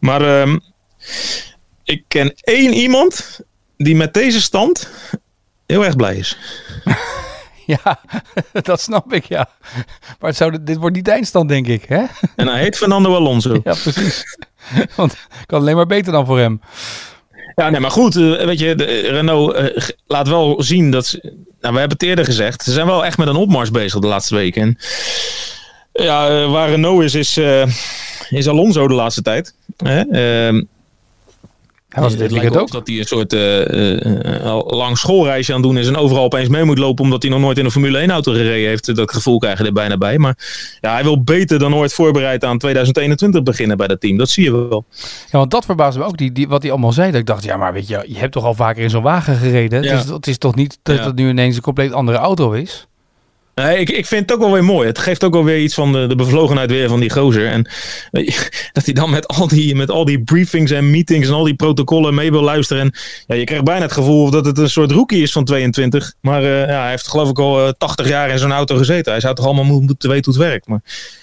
Maar 0.00 0.40
um, 0.40 0.60
ik 1.84 2.04
ken 2.08 2.34
één 2.40 2.72
iemand 2.72 3.40
die 3.76 3.96
met 3.96 4.14
deze 4.14 4.40
stand 4.40 4.90
heel 5.66 5.84
erg 5.84 5.96
blij 5.96 6.16
is. 6.16 6.36
ja, 7.76 8.00
dat 8.62 8.80
snap 8.80 9.12
ik, 9.12 9.24
ja. 9.24 9.48
Maar 10.18 10.30
het 10.30 10.36
zou, 10.36 10.62
dit 10.62 10.76
wordt 10.76 10.96
niet 10.96 11.04
de 11.04 11.10
eindstand, 11.10 11.48
denk 11.48 11.66
ik, 11.66 11.84
hè? 11.84 12.04
En 12.36 12.48
hij 12.48 12.60
heet 12.60 12.76
Fernando 12.76 13.14
Alonso. 13.14 13.60
ja, 13.64 13.74
precies. 13.82 14.24
Want 14.96 15.12
het 15.12 15.46
kan 15.46 15.60
alleen 15.60 15.76
maar 15.76 15.86
beter 15.86 16.12
dan 16.12 16.26
voor 16.26 16.38
hem. 16.38 16.60
Ja, 17.54 17.70
nee, 17.70 17.80
maar 17.80 17.90
goed, 17.90 18.16
uh, 18.16 18.44
weet 18.44 18.58
je, 18.58 18.74
de, 18.74 18.84
Renault 18.84 19.56
uh, 19.56 19.88
laat 20.06 20.28
wel 20.28 20.62
zien 20.62 20.90
dat 20.90 21.18
nou, 21.60 21.74
we 21.74 21.78
hebben 21.78 21.98
het 21.98 22.02
eerder 22.02 22.24
gezegd, 22.24 22.62
ze 22.62 22.72
zijn 22.72 22.86
wel 22.86 23.04
echt 23.04 23.18
met 23.18 23.28
een 23.28 23.36
opmars 23.36 23.70
bezig 23.70 24.00
de 24.00 24.06
laatste 24.06 24.34
weken. 24.34 24.62
En, 24.62 24.78
ja, 26.04 26.46
waar 26.46 26.68
Renault 26.68 27.02
is, 27.02 27.14
is, 27.14 27.40
is 28.30 28.48
Alonso 28.48 28.88
de 28.88 28.94
laatste 28.94 29.22
tijd. 29.22 29.54
Hè? 29.76 30.02
Hij 31.90 32.02
was 32.02 32.12
dit 32.12 32.20
het 32.20 32.30
lijkt 32.30 32.56
ook. 32.56 32.70
dat 32.70 32.86
hij 32.86 32.98
een 32.98 33.04
soort 33.04 33.32
eh, 33.32 34.34
eh, 34.36 34.44
al 34.44 34.76
lang 34.76 34.98
schoolreisje 34.98 35.52
aan 35.54 35.58
het 35.60 35.66
doen 35.68 35.78
is 35.78 35.88
en 35.88 35.96
overal 35.96 36.24
opeens 36.24 36.48
mee 36.48 36.64
moet 36.64 36.78
lopen 36.78 37.04
omdat 37.04 37.22
hij 37.22 37.30
nog 37.30 37.40
nooit 37.40 37.58
in 37.58 37.64
een 37.64 37.70
Formule 37.70 37.98
1 37.98 38.10
auto 38.10 38.32
gereden 38.32 38.68
heeft. 38.68 38.96
Dat 38.96 39.12
gevoel 39.12 39.38
krijg 39.38 39.58
je 39.58 39.64
er 39.64 39.72
bijna 39.72 39.96
bij. 39.98 40.18
Maar 40.18 40.38
ja, 40.80 40.92
hij 40.92 41.02
wil 41.02 41.22
beter 41.22 41.58
dan 41.58 41.74
ooit 41.74 41.92
voorbereid 41.92 42.44
aan 42.44 42.58
2021 42.58 43.42
beginnen 43.42 43.76
bij 43.76 43.86
dat 43.86 44.00
team. 44.00 44.16
Dat 44.16 44.28
zie 44.28 44.44
je 44.44 44.52
wel. 44.68 44.84
Ja, 45.30 45.38
want 45.38 45.50
dat 45.50 45.64
verbaasde 45.64 45.98
me 46.00 46.04
ook, 46.06 46.16
die, 46.16 46.32
die, 46.32 46.48
wat 46.48 46.62
hij 46.62 46.70
allemaal 46.70 46.92
zei. 46.92 47.10
Dat 47.10 47.20
ik 47.20 47.26
dacht, 47.26 47.44
ja, 47.44 47.56
maar 47.56 47.72
weet 47.72 47.88
je, 47.88 48.04
je 48.06 48.18
hebt 48.18 48.32
toch 48.32 48.44
al 48.44 48.54
vaker 48.54 48.82
in 48.82 48.90
zo'n 48.90 49.02
wagen 49.02 49.36
gereden? 49.36 49.82
Ja. 49.82 49.96
Dus 49.96 50.04
het 50.08 50.26
is 50.26 50.38
toch 50.38 50.54
niet 50.54 50.78
dat 50.82 50.96
Ja. 50.96 51.04
het 51.04 51.14
nu 51.16 51.28
ineens 51.28 51.56
een 51.56 51.62
compleet 51.62 51.92
andere 51.92 52.18
auto 52.18 52.52
is? 52.52 52.86
Nee, 53.54 53.78
ik, 53.78 53.90
ik 53.90 54.06
vind 54.06 54.20
het 54.20 54.32
ook 54.32 54.44
wel 54.44 54.52
weer 54.52 54.64
mooi. 54.64 54.86
Het 54.86 54.98
geeft 54.98 55.24
ook 55.24 55.32
wel 55.32 55.44
weer 55.44 55.58
iets 55.58 55.74
van 55.74 55.92
de, 55.92 56.06
de 56.06 56.14
bevlogenheid 56.16 56.70
weer 56.70 56.88
van 56.88 57.00
die 57.00 57.10
gozer. 57.10 57.46
En 57.46 57.68
je, 58.10 58.48
dat 58.72 58.84
hij 58.84 58.94
dan 58.94 59.10
met 59.10 59.28
al, 59.28 59.48
die, 59.48 59.74
met 59.74 59.90
al 59.90 60.04
die 60.04 60.22
briefings 60.22 60.70
en 60.70 60.90
meetings 60.90 61.28
en 61.28 61.34
al 61.34 61.44
die 61.44 61.54
protocollen 61.54 62.14
mee 62.14 62.30
wil 62.30 62.42
luisteren. 62.42 62.82
En 62.82 62.92
ja, 63.26 63.34
je 63.34 63.44
krijgt 63.44 63.64
bijna 63.64 63.82
het 63.82 63.92
gevoel 63.92 64.30
dat 64.30 64.44
het 64.46 64.58
een 64.58 64.70
soort 64.70 64.92
rookie 64.92 65.22
is 65.22 65.32
van 65.32 65.44
22. 65.44 66.12
Maar 66.20 66.42
eh, 66.42 66.68
ja, 66.68 66.80
hij 66.80 66.90
heeft 66.90 67.08
geloof 67.08 67.28
ik 67.28 67.38
al 67.38 67.66
eh, 67.66 67.72
80 67.78 68.08
jaar 68.08 68.28
in 68.30 68.38
zo'n 68.38 68.52
auto 68.52 68.76
gezeten. 68.76 69.12
Hij 69.12 69.20
zou 69.20 69.34
toch 69.34 69.44
allemaal 69.44 69.64
moeten 69.80 70.08
weten 70.10 70.32
hoe 70.32 70.42
het 70.42 70.50
werkt. 70.50 70.66
Maar 70.66 70.80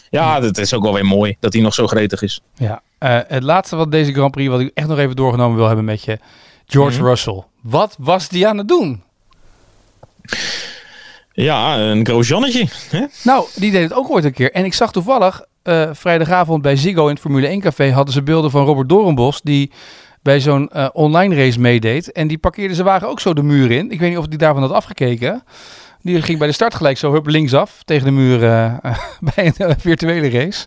ja, 0.09 0.41
het 0.41 0.57
is 0.57 0.73
ook 0.73 0.83
wel 0.83 0.93
weer 0.93 1.05
mooi 1.05 1.35
dat 1.39 1.53
hij 1.53 1.61
nog 1.61 1.73
zo 1.73 1.87
gretig 1.87 2.21
is. 2.21 2.41
Ja. 2.55 2.81
Eh, 2.97 3.19
het 3.27 3.43
laatste 3.43 3.75
wat 3.75 3.91
deze 3.91 4.13
Grand 4.13 4.31
Prix, 4.31 4.49
wat 4.49 4.59
ik 4.59 4.71
echt 4.73 4.87
nog 4.87 4.97
even 4.99 5.15
doorgenomen 5.15 5.57
wil 5.57 5.67
hebben 5.67 5.85
met 5.85 6.03
je, 6.03 6.17
George 6.65 6.97
Mhm. 6.97 7.07
Russell. 7.07 7.43
Wat 7.61 7.95
was 7.99 8.29
die 8.29 8.47
aan 8.47 8.57
het 8.57 8.67
doen? 8.67 9.01
Ja, 11.43 11.77
een 11.77 12.05
Grosjannetje. 12.05 12.67
Nou, 13.23 13.45
die 13.55 13.71
deed 13.71 13.83
het 13.83 13.93
ook 13.93 14.09
ooit 14.09 14.23
een 14.23 14.33
keer. 14.33 14.51
En 14.51 14.65
ik 14.65 14.73
zag 14.73 14.91
toevallig 14.91 15.45
eh, 15.63 15.89
vrijdagavond 15.91 16.61
bij 16.61 16.75
Ziggo 16.75 17.03
in 17.03 17.09
het 17.13 17.19
Formule 17.19 17.47
1 17.47 17.59
café 17.59 17.91
hadden 17.91 18.13
ze 18.13 18.23
beelden 18.23 18.51
van 18.51 18.65
Robert 18.65 18.89
Doornbos 18.89 19.41
die 19.41 19.71
bij 20.21 20.39
zo'n 20.39 20.69
eh, 20.69 20.87
online 20.93 21.35
race 21.35 21.59
meedeed. 21.59 22.11
En 22.11 22.27
die 22.27 22.37
parkeerde 22.37 22.73
zijn 22.73 22.87
wagen 22.87 23.07
ook 23.07 23.19
zo 23.19 23.33
de 23.33 23.43
muur 23.43 23.71
in. 23.71 23.91
Ik 23.91 23.99
weet 23.99 24.09
niet 24.09 24.17
of 24.17 24.25
hij 24.27 24.37
daarvan 24.37 24.61
had 24.61 24.71
afgekeken. 24.71 25.43
Die 26.01 26.21
ging 26.21 26.37
bij 26.37 26.47
de 26.47 26.53
start 26.53 26.75
gelijk 26.75 26.97
zo 26.97 27.13
hup 27.13 27.27
linksaf 27.27 27.83
tegen 27.83 28.05
de 28.05 28.11
muur 28.11 28.43
eh, 28.43 28.77
bij 29.35 29.53
een 29.57 29.79
virtuele 29.79 30.29
race. 30.29 30.65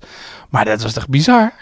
Maar 0.48 0.64
dat 0.64 0.82
was 0.82 0.92
toch 0.92 1.08
bizar? 1.08 1.52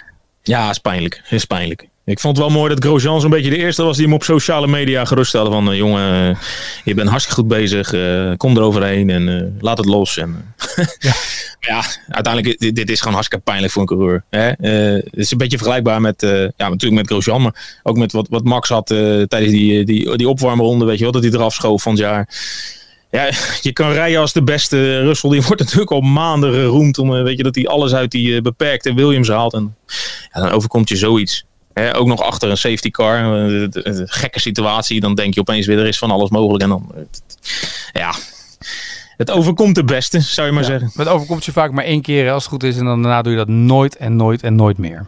Ja, 0.43 0.71
is 0.71 0.79
pijnlijk. 0.79 1.23
Is 1.29 1.45
pijnlijk. 1.45 1.89
Ik 2.09 2.21
vond 2.21 2.37
het 2.37 2.47
wel 2.47 2.57
mooi 2.57 2.75
dat 2.75 2.85
Grosjean 2.85 3.21
zo'n 3.21 3.31
beetje 3.31 3.51
de 3.51 3.57
eerste 3.57 3.83
was 3.83 3.97
die 3.97 4.05
hem 4.05 4.15
op 4.15 4.23
sociale 4.23 4.67
media 4.67 5.05
geruststelde 5.05 5.51
van... 5.51 5.71
eh, 5.71 5.77
jongen, 5.77 6.31
eh, 6.31 6.43
je 6.85 6.95
bent 6.95 7.09
hartstikke 7.09 7.41
goed 7.41 7.49
bezig, 7.49 7.93
eh, 7.93 8.33
kom 8.37 8.57
eroverheen 8.57 9.11
en 9.11 9.57
laat 9.61 9.79
het 9.79 9.87
los. 9.87 10.17
En, 10.17 10.55
eh, 10.77 11.13
ja. 11.69 11.83
uiteindelijk, 12.09 12.59
dit, 12.59 12.75
dit 12.75 12.91
is 12.91 12.99
gewoon 12.99 13.15
hartstikke 13.15 13.45
pijnlijk 13.45 13.73
voor 13.73 13.83
een 13.83 13.89
coureur. 13.89 14.25
Hè? 14.31 14.47
Het 14.47 15.17
is 15.17 15.31
een 15.31 15.39
beetje 15.39 15.57
vergelijkbaar 15.57 16.01
met, 16.01 16.21
ja, 16.57 16.69
natuurlijk 16.69 16.93
met 16.93 17.07
Grosjean, 17.07 17.43
maar 17.43 17.81
ook 17.83 17.97
met 17.97 18.13
wat, 18.13 18.27
wat 18.31 18.45
Max 18.45 18.69
had 18.69 18.87
tijdens 18.87 19.51
die, 19.51 19.85
die, 19.85 20.17
die 20.17 20.29
opwarmronde, 20.29 20.85
weet 20.85 20.99
je 20.99 21.03
wel, 21.03 21.13
dat 21.13 21.23
hij 21.23 21.33
eraf 21.33 21.55
schoof 21.55 21.83
van 21.83 21.93
het 21.93 22.01
jaar. 22.01 22.29
Ja, 23.11 23.31
je 23.69 23.73
kan 23.73 23.93
rijden 23.93 24.21
als 24.21 24.33
de 24.33 24.43
beste. 24.43 25.01
Russell 25.01 25.31
die 25.31 25.43
wordt 25.47 25.61
natuurlijk 25.61 25.91
al 25.91 26.01
maanden 26.01 26.53
geroemd 26.53 26.99
om, 26.99 27.11
weet 27.11 27.37
je, 27.37 27.43
dat 27.43 27.55
hij 27.55 27.67
alles 27.67 27.95
uit 27.95 28.11
die 28.11 28.43
beperkte 28.43 28.95
Williams 28.95 29.29
haalt. 29.29 29.55
En 29.55 29.77
ja, 30.33 30.41
dan 30.41 30.51
overkomt 30.51 30.89
je 30.89 30.97
zoiets. 30.97 31.47
Hè, 31.79 31.97
ook 31.97 32.07
nog 32.07 32.23
achter 32.23 32.51
een 32.51 32.57
safety 32.57 32.91
car. 32.91 33.17
eh, 33.47 33.61
het- 33.61 33.75
het- 33.75 34.03
gekke 34.13 34.41
situatie. 34.41 35.01
Dan 35.01 35.15
denk 35.15 35.35
je 35.35 35.41
opeens 35.41 35.67
weer, 35.67 35.79
er 35.79 35.87
is 35.87 35.99
van 35.99 36.11
alles 36.11 36.31
mogelijk. 36.31 36.63
En 36.63 36.69
dan, 36.69 36.91
eh, 36.95 36.99
het- 36.99 37.39
ja, 37.93 38.13
het 39.17 39.31
overkomt 39.31 39.75
de 39.75 39.85
beste, 39.85 40.21
zou 40.21 40.47
je 40.47 40.53
maar 40.53 40.65
zeggen. 40.65 40.91
Het 40.95 41.09
overkomt 41.09 41.45
je 41.45 41.53
vaak 41.53 41.71
maar 41.73 41.85
één 41.85 42.03
keer 42.03 42.31
als 42.31 42.43
het 42.43 42.53
goed 42.53 42.63
is. 42.63 42.77
En 42.77 42.85
dan 42.85 43.03
daarna 43.03 43.23
doe 43.23 43.33
je 43.33 43.39
dat 43.39 43.49
nooit 43.49 43.97
en 43.97 44.17
nooit 44.17 44.43
en 44.43 44.55
nooit 44.55 44.79
meer. 44.79 45.07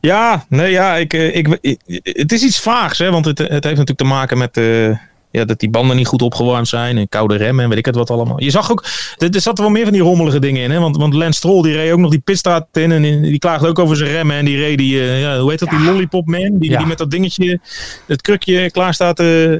Ja, 0.00 0.44
nee, 0.48 0.70
ja, 0.70 0.94
ik, 0.96 1.12
eh, 1.12 1.34
ik, 1.36 1.58
ik- 1.60 1.80
het 2.02 2.32
is 2.32 2.42
iets 2.42 2.60
vaags, 2.60 2.98
hè, 2.98 3.10
want 3.10 3.24
het, 3.24 3.38
het 3.38 3.50
heeft 3.50 3.64
natuurlijk 3.64 3.98
te 3.98 4.04
maken 4.04 4.38
met 4.38 4.56
eh, 4.56 4.96
ja, 5.36 5.44
dat 5.44 5.60
die 5.60 5.70
banden 5.70 5.96
niet 5.96 6.06
goed 6.06 6.22
opgewarmd 6.22 6.68
zijn 6.68 6.96
en 6.98 7.08
koude 7.08 7.36
remmen 7.36 7.62
en 7.64 7.68
weet 7.68 7.78
ik 7.78 7.86
het 7.86 7.94
wat 7.94 8.10
allemaal. 8.10 8.42
Je 8.42 8.50
zag 8.50 8.70
ook, 8.70 8.84
er, 9.18 9.34
er 9.34 9.40
zaten 9.40 9.64
wel 9.64 9.72
meer 9.72 9.84
van 9.84 9.92
die 9.92 10.02
rommelige 10.02 10.38
dingen 10.38 10.62
in, 10.62 10.70
hè, 10.70 10.78
want, 10.80 10.96
want 10.96 11.14
Lance 11.14 11.38
Stroll 11.38 11.62
die 11.62 11.72
reed 11.72 11.92
ook 11.92 11.98
nog 11.98 12.10
die 12.10 12.18
pitstraat 12.20 12.66
in 12.72 12.92
en 12.92 13.02
die, 13.22 13.38
klaagde 13.38 13.68
ook 13.68 13.78
over 13.78 13.96
zijn 13.96 14.10
remmen 14.10 14.36
en 14.36 14.44
die 14.44 14.56
reed 14.56 14.78
die, 14.78 15.00
eh, 15.00 15.20
ja, 15.20 15.38
hoe 15.38 15.50
heet 15.50 15.58
dat, 15.58 15.70
die 15.70 15.80
lollipop 15.80 16.26
man, 16.26 16.58
die, 16.58 16.76
die 16.76 16.86
met 16.86 16.98
dat 16.98 17.10
dingetje, 17.10 17.60
het 18.06 18.22
krukje 18.22 18.70
klaar 18.70 18.94
staat. 18.94 19.20
eh, 19.20 19.56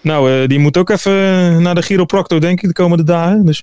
nou, 0.00 0.32
eh, 0.42 0.48
die 0.48 0.58
moet 0.58 0.76
ook 0.76 0.90
even 0.90 1.62
naar 1.62 1.74
de 1.74 1.82
chiropractor, 1.82 2.40
denk 2.40 2.60
ik, 2.60 2.68
de 2.68 2.74
komende 2.74 3.04
dagen. 3.04 3.46
Dus 3.46 3.62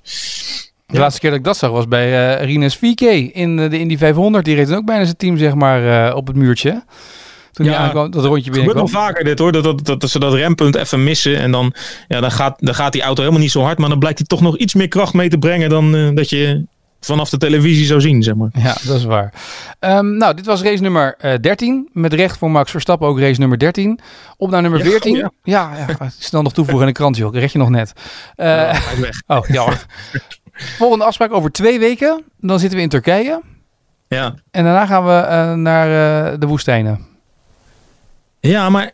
De 0.86 0.98
laatste 0.98 1.20
keer 1.20 1.30
dat 1.30 1.38
ik 1.38 1.44
dat 1.44 1.56
zag 1.56 1.70
was 1.70 1.88
bij 1.88 2.36
eh 2.38 2.44
Rines 2.46 2.76
VK 2.76 3.00
in 3.34 3.58
eh, 3.58 3.70
de 3.70 3.78
Indy 3.78 3.96
500. 3.98 4.44
Die 4.44 4.54
reed 4.54 4.68
dan 4.68 4.76
ook 4.76 4.84
bijna 4.84 5.04
zijn 5.04 5.16
team 5.16 5.36
zeg 5.38 5.54
maar 5.54 6.14
op 6.14 6.26
het 6.26 6.36
muurtje. 6.36 6.82
Toen 7.52 7.66
Ja. 7.66 7.72
hij 7.72 7.80
aankwam, 7.80 8.10
dat 8.10 8.24
rondje 8.24 8.36
Het 8.36 8.44
gebeurt 8.44 8.64
wel 8.64 8.74
binnenkwam. 8.74 9.02
vaker 9.04 9.24
dit 9.24 9.38
hoor, 9.38 9.52
dat, 9.52 9.64
dat, 9.64 9.86
dat, 9.86 10.00
dat 10.00 10.10
ze 10.10 10.18
dat 10.18 10.34
rempunt 10.34 10.74
even 10.74 11.04
missen. 11.04 11.36
En 11.38 11.50
dan, 11.52 11.74
ja, 12.08 12.20
dan, 12.20 12.30
gaat, 12.30 12.54
dan 12.58 12.74
gaat 12.74 12.92
die 12.92 13.02
auto 13.02 13.20
helemaal 13.20 13.42
niet 13.42 13.50
zo 13.50 13.62
hard. 13.62 13.78
Maar 13.78 13.88
dan 13.88 13.98
blijkt 13.98 14.18
hij 14.18 14.26
toch 14.26 14.40
nog 14.40 14.56
iets 14.56 14.74
meer 14.74 14.88
kracht 14.88 15.12
mee 15.14 15.28
te 15.28 15.38
brengen 15.38 15.68
dan 15.68 15.94
eh, 15.96 16.08
dat 16.14 16.30
je 16.30 16.64
vanaf 17.00 17.30
de 17.30 17.36
televisie 17.38 17.86
zou 17.86 18.00
zien, 18.00 18.22
zeg 18.22 18.34
maar. 18.34 18.48
Ja, 18.52 18.76
dat 18.82 18.96
is 18.96 19.04
waar. 19.04 19.32
Ehm, 19.78 20.16
nou, 20.16 20.34
dit 20.34 20.46
was 20.46 20.62
race 20.62 20.82
nummer 20.82 21.14
eh 21.18 21.34
13. 21.40 21.88
Met 21.92 22.12
recht 22.12 22.38
voor 22.38 22.50
Max 22.50 22.70
Verstappen 22.70 23.08
ook 23.08 23.18
race 23.20 23.40
nummer 23.40 23.58
13. 23.58 24.00
Op 24.36 24.50
naar 24.50 24.62
nummer 24.62 24.84
Ja, 24.84 24.90
14. 24.90 25.12
oh 25.16 25.18
ja. 25.42 25.72
ja, 25.76 25.86
ja, 25.98 26.08
snel 26.18 26.42
nog 26.42 26.52
toevoegen 26.52 26.86
in 26.86 26.92
de 26.92 26.98
krant, 26.98 27.16
joh. 27.16 27.34
Red 27.34 27.52
je 27.52 27.58
nog 27.58 27.68
net. 27.68 27.92
Is 28.36 28.98
weg. 29.00 29.22
oh, 29.36 29.46
jammer. 29.48 29.86
Volgende 30.52 31.04
afspraak 31.04 31.32
over 31.32 31.50
twee 31.52 31.78
weken. 31.78 32.24
Dan 32.40 32.58
zitten 32.58 32.76
we 32.78 32.84
in 32.84 32.90
Turkije. 32.90 33.40
Ja. 34.08 34.34
En 34.50 34.64
daarna 34.64 34.86
gaan 34.86 35.04
we 35.04 35.54
naar 35.56 35.88
de 36.38 36.46
woestijnen. 36.46 37.06
Ja, 38.40 38.70
maar 38.70 38.92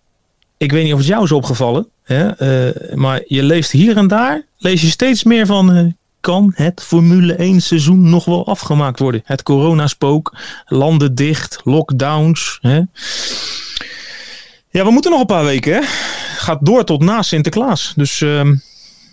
ik 0.56 0.72
weet 0.72 0.84
niet 0.84 0.92
of 0.92 0.98
het 0.98 1.08
jou 1.08 1.24
is 1.24 1.32
opgevallen. 1.32 1.88
Hè? 2.02 2.28
eh, 2.28 2.94
maar 2.94 3.22
je 3.26 3.42
leest 3.42 3.70
hier 3.70 3.96
en 3.96 4.06
daar, 4.08 4.42
lees 4.58 4.80
je 4.80 4.88
steeds 4.88 5.24
meer 5.24 5.46
van... 5.46 5.72
eh, 5.72 5.84
kan 6.20 6.52
het 6.54 6.82
Formule 6.82 7.34
1 7.34 7.60
seizoen 7.60 8.10
nog 8.10 8.24
wel 8.24 8.46
afgemaakt 8.46 8.98
worden? 8.98 9.22
Het 9.24 9.42
coronaspook, 9.42 10.36
landen 10.66 11.14
dicht, 11.14 11.60
lockdowns. 11.64 12.58
Hè? 12.60 12.80
Ja, 14.70 14.84
we 14.84 14.90
moeten 14.90 15.10
nog 15.10 15.20
een 15.20 15.26
paar 15.26 15.44
weken. 15.44 15.72
Hè? 15.74 15.80
Gaat 16.36 16.58
door 16.62 16.84
tot 16.84 17.02
na 17.02 17.22
Sinterklaas. 17.22 17.92
Dus 17.96 18.20
ehm, 18.20 18.54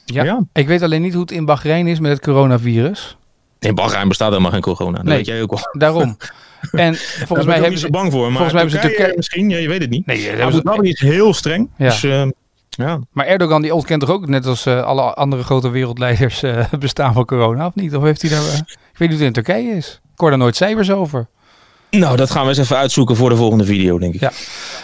Ja. 0.05 0.23
ja. 0.23 0.43
Ik 0.53 0.67
weet 0.67 0.81
alleen 0.81 1.01
niet 1.01 1.13
hoe 1.13 1.21
het 1.21 1.31
in 1.31 1.45
Bahrein 1.45 1.87
is 1.87 1.99
met 1.99 2.11
het 2.11 2.21
coronavirus. 2.21 3.17
In 3.59 3.75
Bahrein 3.75 4.07
bestaat 4.07 4.29
helemaal 4.29 4.51
geen 4.51 4.61
corona. 4.61 4.95
Dat 4.97 5.05
Nee. 5.05 5.17
weet 5.17 5.25
jij 5.25 5.41
ook 5.41 5.49
wel. 5.49 5.59
Daarom. 5.71 6.17
En 6.71 6.95
volgens 6.95 7.47
mij 7.47 7.59
hebben 7.59 7.79
ze... 7.79 7.89
bang 7.89 8.11
voor. 8.11 8.31
Maar 8.31 8.31
volgens 8.31 8.53
mij 8.53 8.61
hebben 8.61 8.81
ze 8.81 8.87
Turkije 8.87 9.13
misschien, 9.15 9.49
ja, 9.49 9.57
je 9.57 9.67
weet 9.67 9.81
het 9.81 9.89
niet. 9.89 10.05
Nee, 10.05 10.43
Abu 10.63 10.87
is 10.87 10.99
heel 10.99 11.33
streng. 11.33 11.69
Ja. 11.77 11.85
Dus 11.85 12.03
ehm, 12.03 12.29
ja. 12.69 12.99
Maar 13.11 13.25
Erdogan 13.25 13.61
die 13.61 13.73
ontkent 13.73 14.01
toch 14.01 14.09
ook, 14.09 14.27
net 14.27 14.45
als 14.45 14.65
eh, 14.65 14.83
alle 14.83 15.01
andere 15.13 15.43
grote 15.43 15.69
wereldleiders, 15.69 16.43
eh, 16.43 16.65
bestaan 16.79 17.13
van 17.13 17.25
corona, 17.25 17.65
of 17.65 17.75
niet? 17.75 17.95
Of 17.95 18.03
heeft 18.03 18.21
hij 18.21 18.31
daar... 18.31 18.47
eh, 18.47 18.53
ik 18.57 18.97
weet 18.97 19.09
niet 19.09 19.17
hoe 19.17 19.27
het 19.27 19.37
in 19.37 19.43
Turkije 19.43 19.75
is. 19.75 20.01
Ik 20.13 20.19
hoor 20.19 20.29
daar 20.29 20.39
nooit 20.39 20.55
cijfers 20.55 20.91
over. 20.91 21.27
Nou, 21.99 22.17
dat 22.17 22.31
gaan 22.31 22.43
we 22.43 22.49
eens 22.49 22.57
even 22.57 22.77
uitzoeken 22.77 23.15
voor 23.15 23.29
de 23.29 23.35
volgende 23.35 23.65
video, 23.65 23.99
denk 23.99 24.13
ik. 24.13 24.19
Ja. 24.19 24.31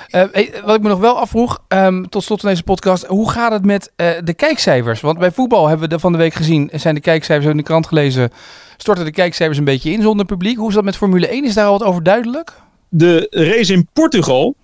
Eh, 0.08 0.24
hey, 0.32 0.54
wat 0.66 0.76
ik 0.76 0.82
me 0.82 0.90
nog 0.90 1.00
wel 1.00 1.20
afvroeg, 1.20 1.64
ehm, 1.68 2.04
tot 2.04 2.24
slot 2.24 2.42
van 2.42 2.50
deze 2.50 2.64
podcast, 2.64 3.06
hoe 3.06 3.32
gaat 3.32 3.52
het 3.52 3.66
met 3.66 3.92
eh, 3.96 4.10
de 4.24 4.34
kijkcijfers? 4.34 5.02
Want 5.02 5.18
bij 5.18 5.32
voetbal 5.32 5.68
hebben 5.68 5.90
we 5.90 5.96
de 5.96 6.00
van 6.00 6.12
de 6.12 6.18
week 6.18 6.34
gezien, 6.34 6.70
zijn 6.74 6.96
de 6.96 7.02
kijkcijfers 7.02 7.52
in 7.52 7.58
de 7.58 7.64
krant 7.64 7.88
gelezen, 7.88 8.32
storten 8.78 9.06
de 9.06 9.12
kijkcijfers 9.12 9.58
een 9.58 9.64
beetje 9.64 9.92
in 9.92 10.02
zonder 10.02 10.26
publiek. 10.26 10.58
Hoe 10.58 10.70
is 10.70 10.76
dat 10.76 10.84
met 10.84 10.98
Formule 10.98 11.28
1? 11.28 11.46
Is 11.46 11.54
daar 11.54 11.66
al 11.66 11.78
wat 11.78 11.88
over 11.88 12.04
duidelijk? 12.04 12.54
De 12.90 13.28
race 13.30 13.74
in 13.74 13.88
Portugal, 13.94 14.56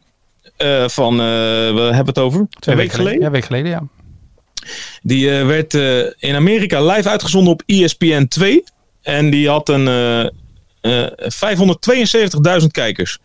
eh, 0.58 0.88
van, 0.88 1.14
eh, 1.14 1.26
we 1.74 1.82
hebben 1.82 2.06
het 2.06 2.20
over, 2.20 2.48
twee 2.60 2.76
weken 2.76 2.96
geleden. 2.96 3.20
Ja, 3.20 3.26
een 3.26 3.32
week 3.32 3.46
geleden, 3.46 3.70
ja. 3.70 3.84
Die 5.02 5.30
werd 5.30 5.74
eh, 5.74 6.00
in 6.00 6.36
Amerika 6.36 6.82
live 6.86 7.10
uitgezonden 7.10 7.54
op 7.54 7.64
ESPN 7.66 8.26
2. 8.26 8.64
En 9.02 9.30
die 9.30 9.50
had 9.50 9.70
een 9.70 9.86
572.000 12.62 12.68
kijkers. 12.72 13.18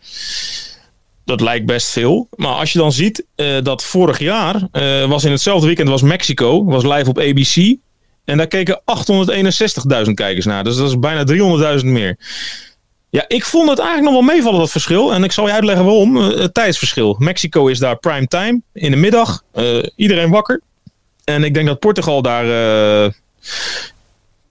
Dat 1.25 1.41
lijkt 1.41 1.65
best 1.65 1.89
veel. 1.89 2.27
Maar 2.35 2.53
als 2.53 2.71
je 2.73 2.79
dan 2.79 2.91
ziet 2.91 3.25
eh, 3.35 3.61
dat 3.63 3.83
vorig 3.83 4.19
jaar 4.19 4.67
eh, 4.71 5.05
was 5.05 5.23
in 5.23 5.31
hetzelfde 5.31 5.67
weekend 5.67 5.89
was 5.89 6.01
Mexico, 6.01 6.65
was 6.65 6.83
live 6.83 7.09
op 7.09 7.19
ABC. 7.19 7.75
En 8.25 8.37
daar 8.37 8.47
keken 8.47 8.81
861.000 10.05 10.11
kijkers 10.13 10.45
naar. 10.45 10.63
Dus 10.63 10.75
dat 10.75 10.87
is 10.87 10.99
bijna 10.99 11.23
300.000 11.79 11.85
meer. 11.85 12.17
Ja, 13.09 13.25
ik 13.27 13.45
vond 13.45 13.69
het 13.69 13.79
eigenlijk 13.79 14.11
nog 14.13 14.25
wel 14.25 14.35
meevallen, 14.35 14.59
dat 14.59 14.71
verschil. 14.71 15.13
En 15.13 15.23
ik 15.23 15.31
zal 15.31 15.47
je 15.47 15.53
uitleggen 15.53 15.85
waarom. 15.85 16.17
Eh, 16.17 16.39
het 16.39 16.53
tijdsverschil. 16.53 17.15
Mexico 17.19 17.67
is 17.67 17.79
daar 17.79 17.97
prime 17.97 18.27
time, 18.27 18.61
in 18.73 18.91
de 18.91 18.97
middag. 18.97 19.43
Iedereen 19.95 20.29
wakker. 20.29 20.61
En 21.23 21.43
ik 21.43 21.53
denk 21.53 21.67
dat 21.67 21.79
Portugal 21.79 22.21
daar 22.21 22.45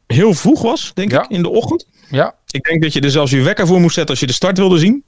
heel 0.06 0.34
vroeg 0.34 0.62
was, 0.62 0.90
denk 0.94 1.10
Ja. 1.10 1.22
ik, 1.22 1.30
in 1.30 1.42
de 1.42 1.48
ochtend. 1.48 1.86
Ja, 2.10 2.34
Ik 2.50 2.64
denk 2.64 2.82
dat 2.82 2.92
je 2.92 3.00
er 3.00 3.10
zelfs 3.10 3.30
je 3.30 3.42
wekker 3.42 3.66
voor 3.66 3.80
moest 3.80 3.94
zetten 3.94 4.10
als 4.10 4.20
je 4.20 4.26
de 4.26 4.32
start 4.32 4.58
wilde 4.58 4.78
zien. 4.78 5.04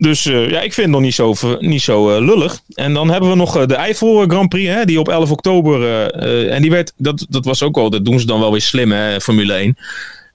Dus 0.00 0.26
eh, 0.26 0.50
ja, 0.50 0.60
ik 0.60 0.72
vind 0.72 0.86
het 0.86 0.96
nog 0.96 1.00
niet 1.00 1.14
zo, 1.14 1.34
niet 1.58 1.82
zo 1.82 2.10
eh, 2.10 2.24
lullig. 2.24 2.60
En 2.74 2.94
dan 2.94 3.10
hebben 3.10 3.30
we 3.30 3.36
nog 3.36 3.56
eh, 3.56 3.66
de 3.66 3.74
Eifel 3.74 4.24
Grand 4.26 4.48
Prix, 4.48 4.68
hè, 4.68 4.84
die 4.84 5.00
op 5.00 5.08
11 5.08 5.30
oktober. 5.30 6.08
en 6.48 6.62
die 6.62 6.70
werd, 6.70 6.92
dat, 6.96 7.26
dat 7.28 7.44
was 7.44 7.62
ook 7.62 7.74
wel, 7.74 7.90
dat 7.90 8.04
doen 8.04 8.20
ze 8.20 8.26
dan 8.26 8.40
wel 8.40 8.50
weer 8.50 8.60
slim, 8.60 8.92
hè, 8.92 9.20
Formule 9.20 9.52
1. 9.52 9.76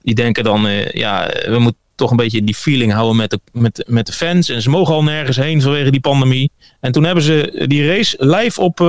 Die 0.02 0.16
denken 0.16 0.44
dan, 0.44 0.68
ja, 0.92 1.32
we 1.46 1.60
moeten 1.60 1.82
toch 1.96 2.12
een 2.12 2.18
beetje 2.18 2.44
die 2.44 2.56
feeling 2.56 2.94
houden 2.94 3.16
met 3.16 3.30
de, 3.30 3.40
met, 3.52 3.84
met 3.88 4.06
de 4.06 4.14
fans. 4.14 4.50
En 4.50 4.62
ze 4.62 4.70
mogen 4.70 4.94
al 4.94 5.04
nergens 5.04 5.38
heen 5.38 5.62
vanwege 5.62 5.92
die 5.92 6.00
pandemie. 6.00 6.52
En 6.80 6.92
toen 6.92 7.04
hebben 7.04 7.24
ze 7.24 7.66
die 7.68 7.88
race 7.88 8.16
live 8.20 8.62
op, 8.62 8.80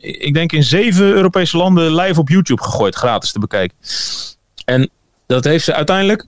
ik 0.00 0.34
denk 0.34 0.52
in 0.52 0.62
zeven 0.62 1.04
Europese 1.04 1.56
landen, 1.56 1.94
live 1.94 2.20
op 2.20 2.28
YouTube 2.28 2.62
gegooid, 2.62 2.94
gratis 2.94 3.32
te 3.32 3.38
bekijken. 3.38 3.76
En 4.64 4.90
dat 5.26 5.44
heeft 5.44 5.64
ze 5.64 5.74
uiteindelijk 5.74 6.26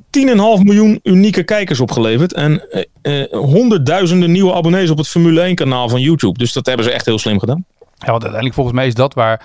10,5 0.00 0.62
miljoen 0.62 1.00
unieke 1.02 1.42
kijkers 1.42 1.80
opgeleverd. 1.80 2.32
En 2.32 2.62
uh, 3.02 3.24
honderdduizenden 3.30 4.30
nieuwe 4.30 4.54
abonnees 4.54 4.90
op 4.90 4.98
het 4.98 5.08
Formule 5.08 5.40
1 5.40 5.54
kanaal 5.54 5.88
van 5.88 6.00
YouTube. 6.00 6.38
Dus 6.38 6.52
dat 6.52 6.66
hebben 6.66 6.84
ze 6.84 6.92
echt 6.92 7.06
heel 7.06 7.18
slim 7.18 7.38
gedaan. 7.38 7.64
Ja, 7.78 8.10
want 8.10 8.22
uiteindelijk 8.22 8.54
volgens 8.54 8.76
mij 8.76 8.86
is 8.86 8.94
dat 8.94 9.14
waar 9.14 9.40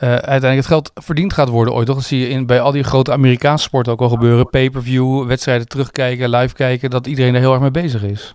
uh, 0.00 0.08
uiteindelijk 0.08 0.56
het 0.56 0.66
geld 0.66 0.90
verdiend 0.94 1.32
gaat 1.32 1.48
worden 1.48 1.74
ooit. 1.74 1.86
Toch? 1.86 1.96
Dat 1.96 2.04
zie 2.04 2.18
je 2.18 2.28
in, 2.28 2.46
bij 2.46 2.60
al 2.60 2.72
die 2.72 2.82
grote 2.82 3.12
Amerikaanse 3.12 3.64
sporten 3.64 3.92
ook 3.92 4.00
al 4.00 4.08
gebeuren. 4.08 4.50
Pay-per-view, 4.50 5.26
wedstrijden 5.26 5.68
terugkijken, 5.68 6.30
live 6.30 6.54
kijken. 6.54 6.90
Dat 6.90 7.06
iedereen 7.06 7.34
er 7.34 7.40
heel 7.40 7.52
erg 7.52 7.60
mee 7.60 7.70
bezig 7.70 8.02
is. 8.02 8.34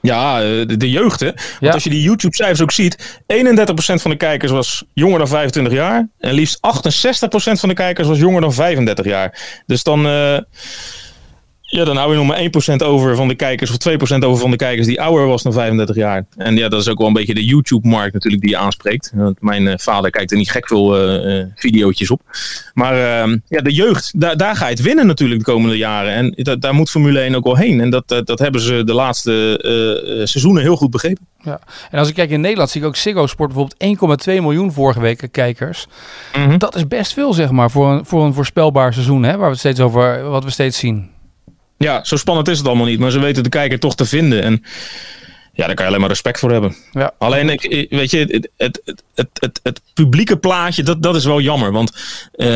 Ja, 0.00 0.40
de, 0.40 0.76
de 0.76 0.90
jeugd 0.90 1.20
hè. 1.20 1.26
Want 1.26 1.40
ja. 1.60 1.70
als 1.70 1.84
je 1.84 1.90
die 1.90 2.02
YouTube-cijfers 2.02 2.62
ook 2.62 2.72
ziet. 2.72 3.20
31% 3.22 3.24
van 3.76 4.10
de 4.10 4.16
kijkers 4.16 4.52
was 4.52 4.84
jonger 4.92 5.18
dan 5.18 5.28
25 5.28 5.72
jaar. 5.72 6.08
En 6.18 6.32
liefst 6.34 6.56
68% 6.56 6.60
van 7.30 7.68
de 7.68 7.74
kijkers 7.74 8.08
was 8.08 8.18
jonger 8.18 8.40
dan 8.40 8.52
35 8.52 9.04
jaar. 9.04 9.62
Dus 9.66 9.82
dan... 9.82 10.06
Uh, 10.06 10.38
ja, 11.76 11.84
dan 11.84 11.96
hou 11.96 12.10
je 12.10 12.16
nog 12.16 12.26
maar 12.26 12.74
1% 12.74 12.86
over 12.86 13.16
van 13.16 13.28
de 13.28 13.34
kijkers 13.34 13.70
of 13.70 13.76
2% 14.14 14.18
over 14.18 14.40
van 14.40 14.50
de 14.50 14.56
kijkers 14.56 14.86
die 14.86 15.00
ouder 15.00 15.26
was 15.26 15.42
dan 15.42 15.52
35 15.52 15.96
jaar. 15.96 16.26
En 16.36 16.56
ja, 16.56 16.68
dat 16.68 16.80
is 16.80 16.88
ook 16.88 16.98
wel 16.98 17.06
een 17.06 17.12
beetje 17.12 17.34
de 17.34 17.44
YouTube-markt 17.44 18.12
natuurlijk 18.12 18.42
die 18.42 18.52
je 18.52 18.58
aanspreekt. 18.58 19.12
Want 19.14 19.42
mijn 19.42 19.62
uh, 19.62 19.74
vader 19.76 20.10
kijkt 20.10 20.30
er 20.30 20.36
niet 20.36 20.50
gek 20.50 20.66
veel 20.66 21.16
uh, 21.28 21.44
videootjes 21.54 22.10
op. 22.10 22.20
Maar 22.74 22.94
uh, 23.28 23.36
ja, 23.46 23.60
de 23.60 23.72
jeugd, 23.72 24.20
daar, 24.20 24.36
daar 24.36 24.56
ga 24.56 24.64
je 24.64 24.74
het 24.74 24.82
winnen 24.82 25.06
natuurlijk 25.06 25.44
de 25.44 25.52
komende 25.52 25.76
jaren. 25.76 26.12
En 26.12 26.32
dat, 26.36 26.60
daar 26.60 26.74
moet 26.74 26.90
Formule 26.90 27.20
1 27.20 27.34
ook 27.34 27.44
wel 27.44 27.56
heen. 27.56 27.80
En 27.80 27.90
dat, 27.90 28.08
dat, 28.08 28.26
dat 28.26 28.38
hebben 28.38 28.60
ze 28.60 28.84
de 28.84 28.94
laatste 28.94 29.58
seizoenen 30.24 30.62
heel 30.62 30.76
goed 30.76 30.90
begrepen. 30.90 31.26
Ja. 31.42 31.60
En 31.90 31.98
als 31.98 32.08
ik 32.08 32.14
kijk 32.14 32.30
in 32.30 32.40
Nederland 32.40 32.70
zie 32.70 32.80
ik 32.80 32.86
ook 32.86 32.96
Ziggo 32.96 33.26
Sport 33.26 33.52
bijvoorbeeld 33.52 34.26
1,2 34.28 34.32
miljoen 34.32 34.72
vorige 34.72 35.00
week 35.00 35.28
kijkers. 35.30 35.86
Mm 36.36 36.44
-hmm. 36.44 36.58
Dat 36.58 36.74
is 36.74 36.88
best 36.88 37.12
veel 37.12 37.32
zeg 37.32 37.50
maar 37.50 37.70
voor 37.70 37.90
een, 37.90 38.04
voor 38.04 38.24
een 38.24 38.34
voorspelbaar 38.34 38.92
seizoen 38.92 39.22
hè, 39.22 39.30
waar 39.30 39.38
we 39.46 39.50
het 39.50 39.58
steeds 39.58 39.80
over, 39.80 40.22
wat 40.22 40.44
we 40.44 40.50
steeds 40.50 40.78
zien. 40.78 41.14
Ja, 41.78 42.04
zo 42.04 42.16
spannend 42.16 42.48
is 42.48 42.58
het 42.58 42.66
allemaal 42.66 42.86
niet. 42.86 42.98
Maar 42.98 43.10
ze 43.10 43.18
weten 43.18 43.42
de 43.42 43.48
kijker 43.48 43.78
toch 43.78 43.94
te 43.94 44.04
vinden. 44.04 44.42
En 44.42 44.62
ja, 45.52 45.66
daar 45.66 45.74
kan 45.74 45.84
je 45.84 45.90
alleen 45.90 46.00
maar 46.00 46.10
respect 46.10 46.38
voor 46.38 46.50
hebben. 46.50 46.76
Ja. 46.92 47.12
Alleen, 47.18 47.48
ik, 47.48 47.86
weet 47.90 48.10
je, 48.10 48.18
het, 48.18 48.50
het, 48.56 48.94
het, 49.14 49.28
het, 49.34 49.60
het 49.62 49.80
publieke 49.94 50.36
plaatje, 50.36 50.82
dat, 50.82 51.02
dat 51.02 51.16
is 51.16 51.24
wel 51.24 51.40
jammer. 51.40 51.72
Want 51.72 51.92
uh, 52.36 52.46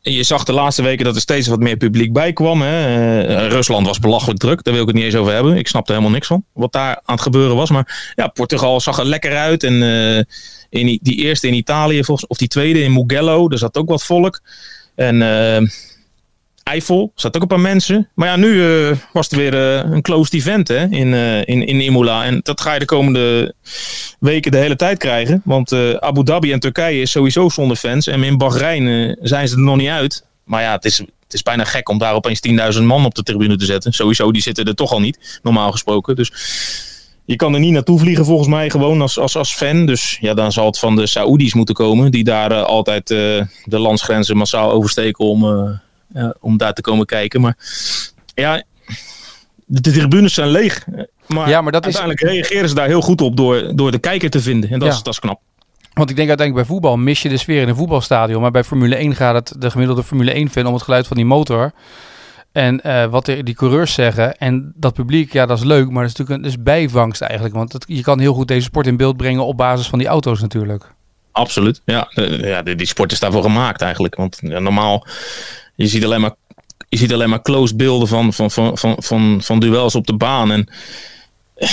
je 0.00 0.22
zag 0.22 0.44
de 0.44 0.52
laatste 0.52 0.82
weken 0.82 1.04
dat 1.04 1.14
er 1.14 1.20
steeds 1.20 1.48
wat 1.48 1.60
meer 1.60 1.76
publiek 1.76 2.12
bij 2.12 2.32
kwam. 2.32 2.62
Hè. 2.62 3.28
Uh, 3.28 3.46
Rusland 3.46 3.86
was 3.86 3.98
belachelijk 3.98 4.38
druk, 4.38 4.64
daar 4.64 4.74
wil 4.74 4.82
ik 4.82 4.88
het 4.88 4.96
niet 4.96 5.06
eens 5.06 5.14
over 5.14 5.32
hebben. 5.32 5.56
Ik 5.56 5.68
snapte 5.68 5.92
helemaal 5.92 6.14
niks 6.14 6.26
van 6.26 6.44
wat 6.52 6.72
daar 6.72 6.96
aan 7.04 7.14
het 7.14 7.20
gebeuren 7.20 7.56
was. 7.56 7.70
Maar 7.70 8.12
ja, 8.14 8.28
Portugal 8.28 8.80
zag 8.80 8.98
er 8.98 9.06
lekker 9.06 9.36
uit. 9.36 9.62
En 9.62 9.72
uh, 9.82 10.16
in 10.68 10.98
die 11.02 11.16
eerste 11.16 11.46
in 11.46 11.54
Italië, 11.54 12.04
volgens, 12.04 12.26
of 12.26 12.36
die 12.36 12.48
tweede 12.48 12.82
in 12.82 12.92
Mugello, 12.92 13.48
daar 13.48 13.58
zat 13.58 13.76
ook 13.76 13.88
wat 13.88 14.04
volk. 14.04 14.40
En 14.94 15.22
Eifel, 16.62 17.12
zat 17.14 17.36
ook 17.36 17.42
een 17.42 17.48
paar 17.48 17.60
mensen. 17.60 18.08
Maar 18.14 18.28
ja, 18.28 18.36
nu 18.36 18.52
uh, 18.52 18.96
was 19.12 19.28
er 19.28 19.36
weer 19.36 19.54
uh, 19.54 19.92
een 19.92 20.02
closed 20.02 20.34
event 20.34 20.68
hè, 20.68 20.88
in, 20.88 21.06
uh, 21.06 21.38
in, 21.38 21.66
in 21.66 21.80
Imola. 21.80 22.24
En 22.24 22.40
dat 22.42 22.60
ga 22.60 22.72
je 22.72 22.78
de 22.78 22.84
komende 22.84 23.54
weken 24.18 24.50
de 24.50 24.56
hele 24.56 24.76
tijd 24.76 24.98
krijgen. 24.98 25.42
Want 25.44 25.72
Abu 25.98 26.24
Dhabi 26.24 26.52
en 26.52 26.60
Turkije 26.60 27.00
is 27.00 27.10
sowieso 27.10 27.48
zonder 27.48 27.76
fans. 27.76 28.06
En 28.06 28.22
in 28.22 28.38
Bahrein 28.38 29.16
zijn 29.22 29.48
ze 29.48 29.54
er 29.54 29.60
nog 29.60 29.76
niet 29.76 29.88
uit. 29.88 30.24
Maar 30.44 30.62
ja, 30.62 30.72
het 30.72 30.84
is, 30.84 30.98
het 30.98 31.34
is 31.34 31.42
bijna 31.42 31.64
gek 31.64 31.88
om 31.88 31.98
daar 31.98 32.14
opeens 32.14 32.40
10.000 32.76 32.82
man 32.82 33.04
op 33.04 33.14
de 33.14 33.22
tribune 33.22 33.56
te 33.56 33.64
zetten. 33.64 33.92
Sowieso, 33.92 34.32
die 34.32 34.42
zitten 34.42 34.64
er 34.64 34.74
toch 34.74 34.92
al 34.92 35.00
niet, 35.00 35.40
normaal 35.42 35.72
gesproken. 35.72 36.16
Dus 36.16 36.32
je 37.24 37.36
kan 37.36 37.54
er 37.54 37.60
niet 37.60 37.72
naartoe 37.72 37.98
vliegen 37.98 38.24
volgens 38.24 38.48
mij 38.48 38.70
gewoon 38.70 39.00
als, 39.00 39.18
als, 39.18 39.36
als 39.36 39.54
fan. 39.54 39.86
Dus 39.86 40.18
ja, 40.20 40.34
dan 40.34 40.52
zal 40.52 40.66
het 40.66 40.78
van 40.78 40.96
de 40.96 41.06
Saoedi's 41.06 41.54
moeten 41.54 41.74
komen. 41.74 42.10
Die 42.10 42.24
daar 42.24 42.54
altijd 42.54 43.06
de 43.06 43.48
landsgrenzen 43.64 44.36
massaal 44.36 44.70
oversteken 44.70 45.24
om 45.24 45.44
om 46.40 46.56
daar 46.56 46.72
te 46.72 46.80
komen 46.80 47.06
kijken. 47.06 47.40
Maar 47.40 47.56
ja, 48.34 48.62
de, 49.66 49.80
tribunes 49.80 50.34
zijn 50.34 50.48
leeg. 50.48 50.84
Maar, 51.26 51.48
ja, 51.48 51.60
maar 51.60 51.72
dat 51.72 51.84
uiteindelijk 51.84 52.22
is... 52.22 52.30
reageren 52.30 52.68
ze 52.68 52.74
daar 52.74 52.86
heel 52.86 53.00
goed 53.00 53.20
op 53.20 53.36
door, 53.36 53.76
door 53.76 53.90
de 53.90 53.98
kijker 53.98 54.30
te 54.30 54.40
vinden. 54.40 54.70
En 54.70 54.78
dat, 54.78 54.88
ja. 54.88 54.94
is, 54.94 55.02
dat 55.02 55.12
is 55.12 55.18
knap. 55.18 55.40
Want 55.92 56.10
ik 56.10 56.16
denk 56.16 56.28
uiteindelijk 56.28 56.68
bij 56.68 56.76
voetbal 56.76 56.96
mis 56.96 57.22
je 57.22 57.28
de 57.28 57.36
sfeer 57.36 57.62
in 57.62 57.68
een 57.68 57.76
voetbalstadion. 57.76 58.40
Maar 58.40 58.50
bij 58.50 58.64
Formule 58.64 58.96
1 58.96 59.14
gaat 59.14 59.34
het 59.34 59.60
de 59.60 59.70
gemiddelde 59.70 60.02
Formule 60.02 60.48
1-fan 60.48 60.66
om 60.66 60.74
het 60.74 60.82
geluid 60.82 61.06
van 61.06 61.16
die 61.16 61.26
motor. 61.26 61.72
En 62.52 62.80
uh, 62.86 63.04
wat 63.04 63.24
die 63.24 63.54
coureurs 63.54 63.94
zeggen. 63.94 64.38
En 64.38 64.72
dat 64.76 64.94
publiek, 64.94 65.32
ja, 65.32 65.46
dat 65.46 65.58
is 65.58 65.64
leuk. 65.64 65.90
Maar 65.90 66.02
dat 66.02 66.12
is 66.12 66.18
natuurlijk 66.18 66.36
een 66.36 66.50
dus 66.50 66.62
bijvangst 66.62 67.20
eigenlijk. 67.20 67.54
Want 67.54 67.84
je 67.86 68.02
kan 68.02 68.18
heel 68.18 68.34
goed 68.34 68.48
deze 68.48 68.62
sport 68.62 68.86
in 68.86 68.96
beeld 68.96 69.16
brengen 69.16 69.46
op 69.46 69.56
basis 69.56 69.88
van 69.88 69.98
die 69.98 70.08
auto's 70.08 70.40
natuurlijk. 70.40 70.92
Absoluut. 71.32 71.80
Ja, 71.84 72.10
ja 72.14 72.62
die, 72.62 72.74
die 72.74 72.86
sport 72.86 73.12
is 73.12 73.20
daarvoor 73.20 73.42
gemaakt 73.42 73.80
eigenlijk. 73.80 74.14
Want 74.14 74.38
ja, 74.40 74.58
normaal 74.58 75.06
je 75.74 75.86
ziet 75.86 76.04
alleen 76.04 76.20
maar, 76.20 76.34
je 76.88 76.96
ziet 76.96 77.12
alleen 77.12 77.30
maar 77.30 77.42
close 77.42 77.76
beelden 77.76 78.08
van, 78.08 78.32
van, 78.32 78.50
van, 78.50 78.78
van, 78.78 78.96
van, 78.98 79.40
van 79.42 79.60
duels 79.60 79.94
op 79.94 80.06
de 80.06 80.16
baan. 80.16 80.52
En 80.52 80.68
eh, 81.54 81.70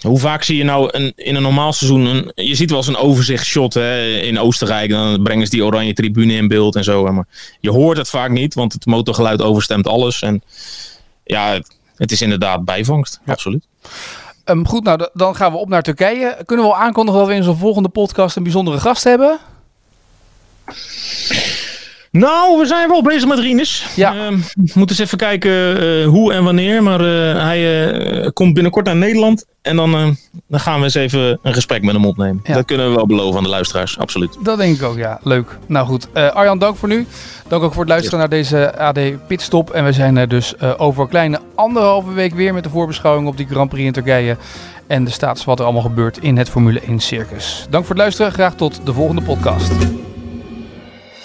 hoe 0.00 0.18
vaak 0.18 0.42
zie 0.42 0.56
je 0.56 0.64
nou 0.64 0.88
een, 0.92 1.12
in 1.16 1.34
een 1.34 1.42
normaal 1.42 1.72
seizoen. 1.72 2.04
Een, 2.04 2.32
je 2.34 2.54
ziet 2.54 2.70
wel 2.70 2.78
eens 2.78 2.88
een 2.88 2.96
overzichtshot 2.96 3.74
hè, 3.74 4.16
in 4.16 4.38
Oostenrijk. 4.38 4.90
Dan 4.90 5.22
brengen 5.22 5.46
ze 5.46 5.50
die 5.50 5.64
oranje 5.64 5.92
tribune 5.92 6.32
in 6.34 6.48
beeld 6.48 6.76
en 6.76 6.84
zo. 6.84 7.12
Maar 7.12 7.26
je 7.60 7.70
hoort 7.70 7.96
het 7.96 8.08
vaak 8.08 8.30
niet, 8.30 8.54
want 8.54 8.72
het 8.72 8.86
motorgeluid 8.86 9.42
overstemt 9.42 9.86
alles. 9.86 10.22
En 10.22 10.42
ja, 11.24 11.52
het, 11.52 11.76
het 11.96 12.12
is 12.12 12.22
inderdaad 12.22 12.64
bijvangst. 12.64 13.20
Ja. 13.24 13.32
Absoluut. 13.32 13.66
Um, 14.44 14.66
goed, 14.68 14.84
nou 14.84 15.08
dan 15.12 15.36
gaan 15.36 15.52
we 15.52 15.58
op 15.58 15.68
naar 15.68 15.82
Turkije. 15.82 16.36
Kunnen 16.46 16.66
we 16.66 16.72
al 16.72 16.78
aankondigen 16.78 17.20
dat 17.20 17.28
we 17.28 17.34
in 17.34 17.42
zo'n 17.42 17.56
volgende 17.56 17.88
podcast 17.88 18.36
een 18.36 18.42
bijzondere 18.42 18.80
gast 18.80 19.04
hebben? 19.04 19.38
Nou, 22.12 22.58
we 22.58 22.66
zijn 22.66 22.88
wel 22.88 23.02
bezig 23.02 23.28
met 23.28 23.38
Rinus. 23.38 23.86
Ja. 23.96 24.14
Uh, 24.14 24.20
we 24.54 24.72
moeten 24.74 24.88
eens 24.88 24.98
even 24.98 25.18
kijken 25.18 25.82
uh, 25.82 26.06
hoe 26.06 26.32
en 26.32 26.44
wanneer. 26.44 26.82
Maar 26.82 27.00
uh, 27.00 27.42
hij 27.42 27.92
uh, 28.22 28.28
komt 28.32 28.54
binnenkort 28.54 28.86
naar 28.86 28.96
Nederland. 28.96 29.44
En 29.62 29.76
dan, 29.76 30.16
dan 30.48 30.60
gaan 30.60 30.78
we 30.78 30.84
eens 30.84 30.94
even 30.94 31.38
een 31.42 31.54
gesprek 31.54 31.82
met 31.82 31.94
hem 31.94 32.06
opnemen. 32.06 32.40
Ja. 32.44 32.54
Dat 32.54 32.64
kunnen 32.64 32.88
we 32.88 32.94
wel 32.94 33.06
beloven 33.06 33.36
aan 33.36 33.42
de 33.42 33.48
luisteraars, 33.48 33.98
absoluut. 33.98 34.38
Dat 34.42 34.58
denk 34.58 34.76
ik 34.76 34.82
ook, 34.82 34.96
ja. 34.96 35.20
Leuk. 35.22 35.58
Nou 35.66 35.86
goed, 35.86 36.14
Arjan, 36.14 36.58
dank 36.58 36.76
voor 36.76 36.88
nu. 36.88 37.06
Dank 37.48 37.62
ook 37.62 37.72
voor 37.72 37.82
het 37.82 37.90
luisteren 37.90 38.18
naar 38.18 38.28
deze 38.28 38.78
AD 38.78 39.26
Pitstop. 39.26 39.70
En 39.70 39.84
we 39.84 39.92
zijn 39.92 40.16
er 40.16 40.28
dus 40.28 40.60
over 40.60 41.02
een 41.02 41.08
kleine 41.08 41.40
anderhalve 41.54 42.12
week 42.12 42.34
weer 42.34 42.54
met 42.54 42.64
de 42.64 42.70
voorbeschouwing 42.70 43.28
op 43.28 43.36
die 43.36 43.46
Grand 43.46 43.68
Prix 43.68 43.86
in 43.86 43.92
Turkije. 43.92 44.36
En 44.86 45.04
de 45.04 45.10
status 45.10 45.44
wat 45.44 45.58
er 45.58 45.64
allemaal 45.64 45.82
gebeurt 45.82 46.18
in 46.18 46.36
het 46.36 46.48
Formule 46.48 46.80
1 46.80 47.00
circus. 47.00 47.66
Dank 47.70 47.84
voor 47.84 47.94
het 47.94 48.02
luisteren. 48.02 48.32
Graag 48.32 48.54
tot 48.54 48.80
de 48.84 48.92
volgende 48.92 49.22
podcast. 49.22 49.72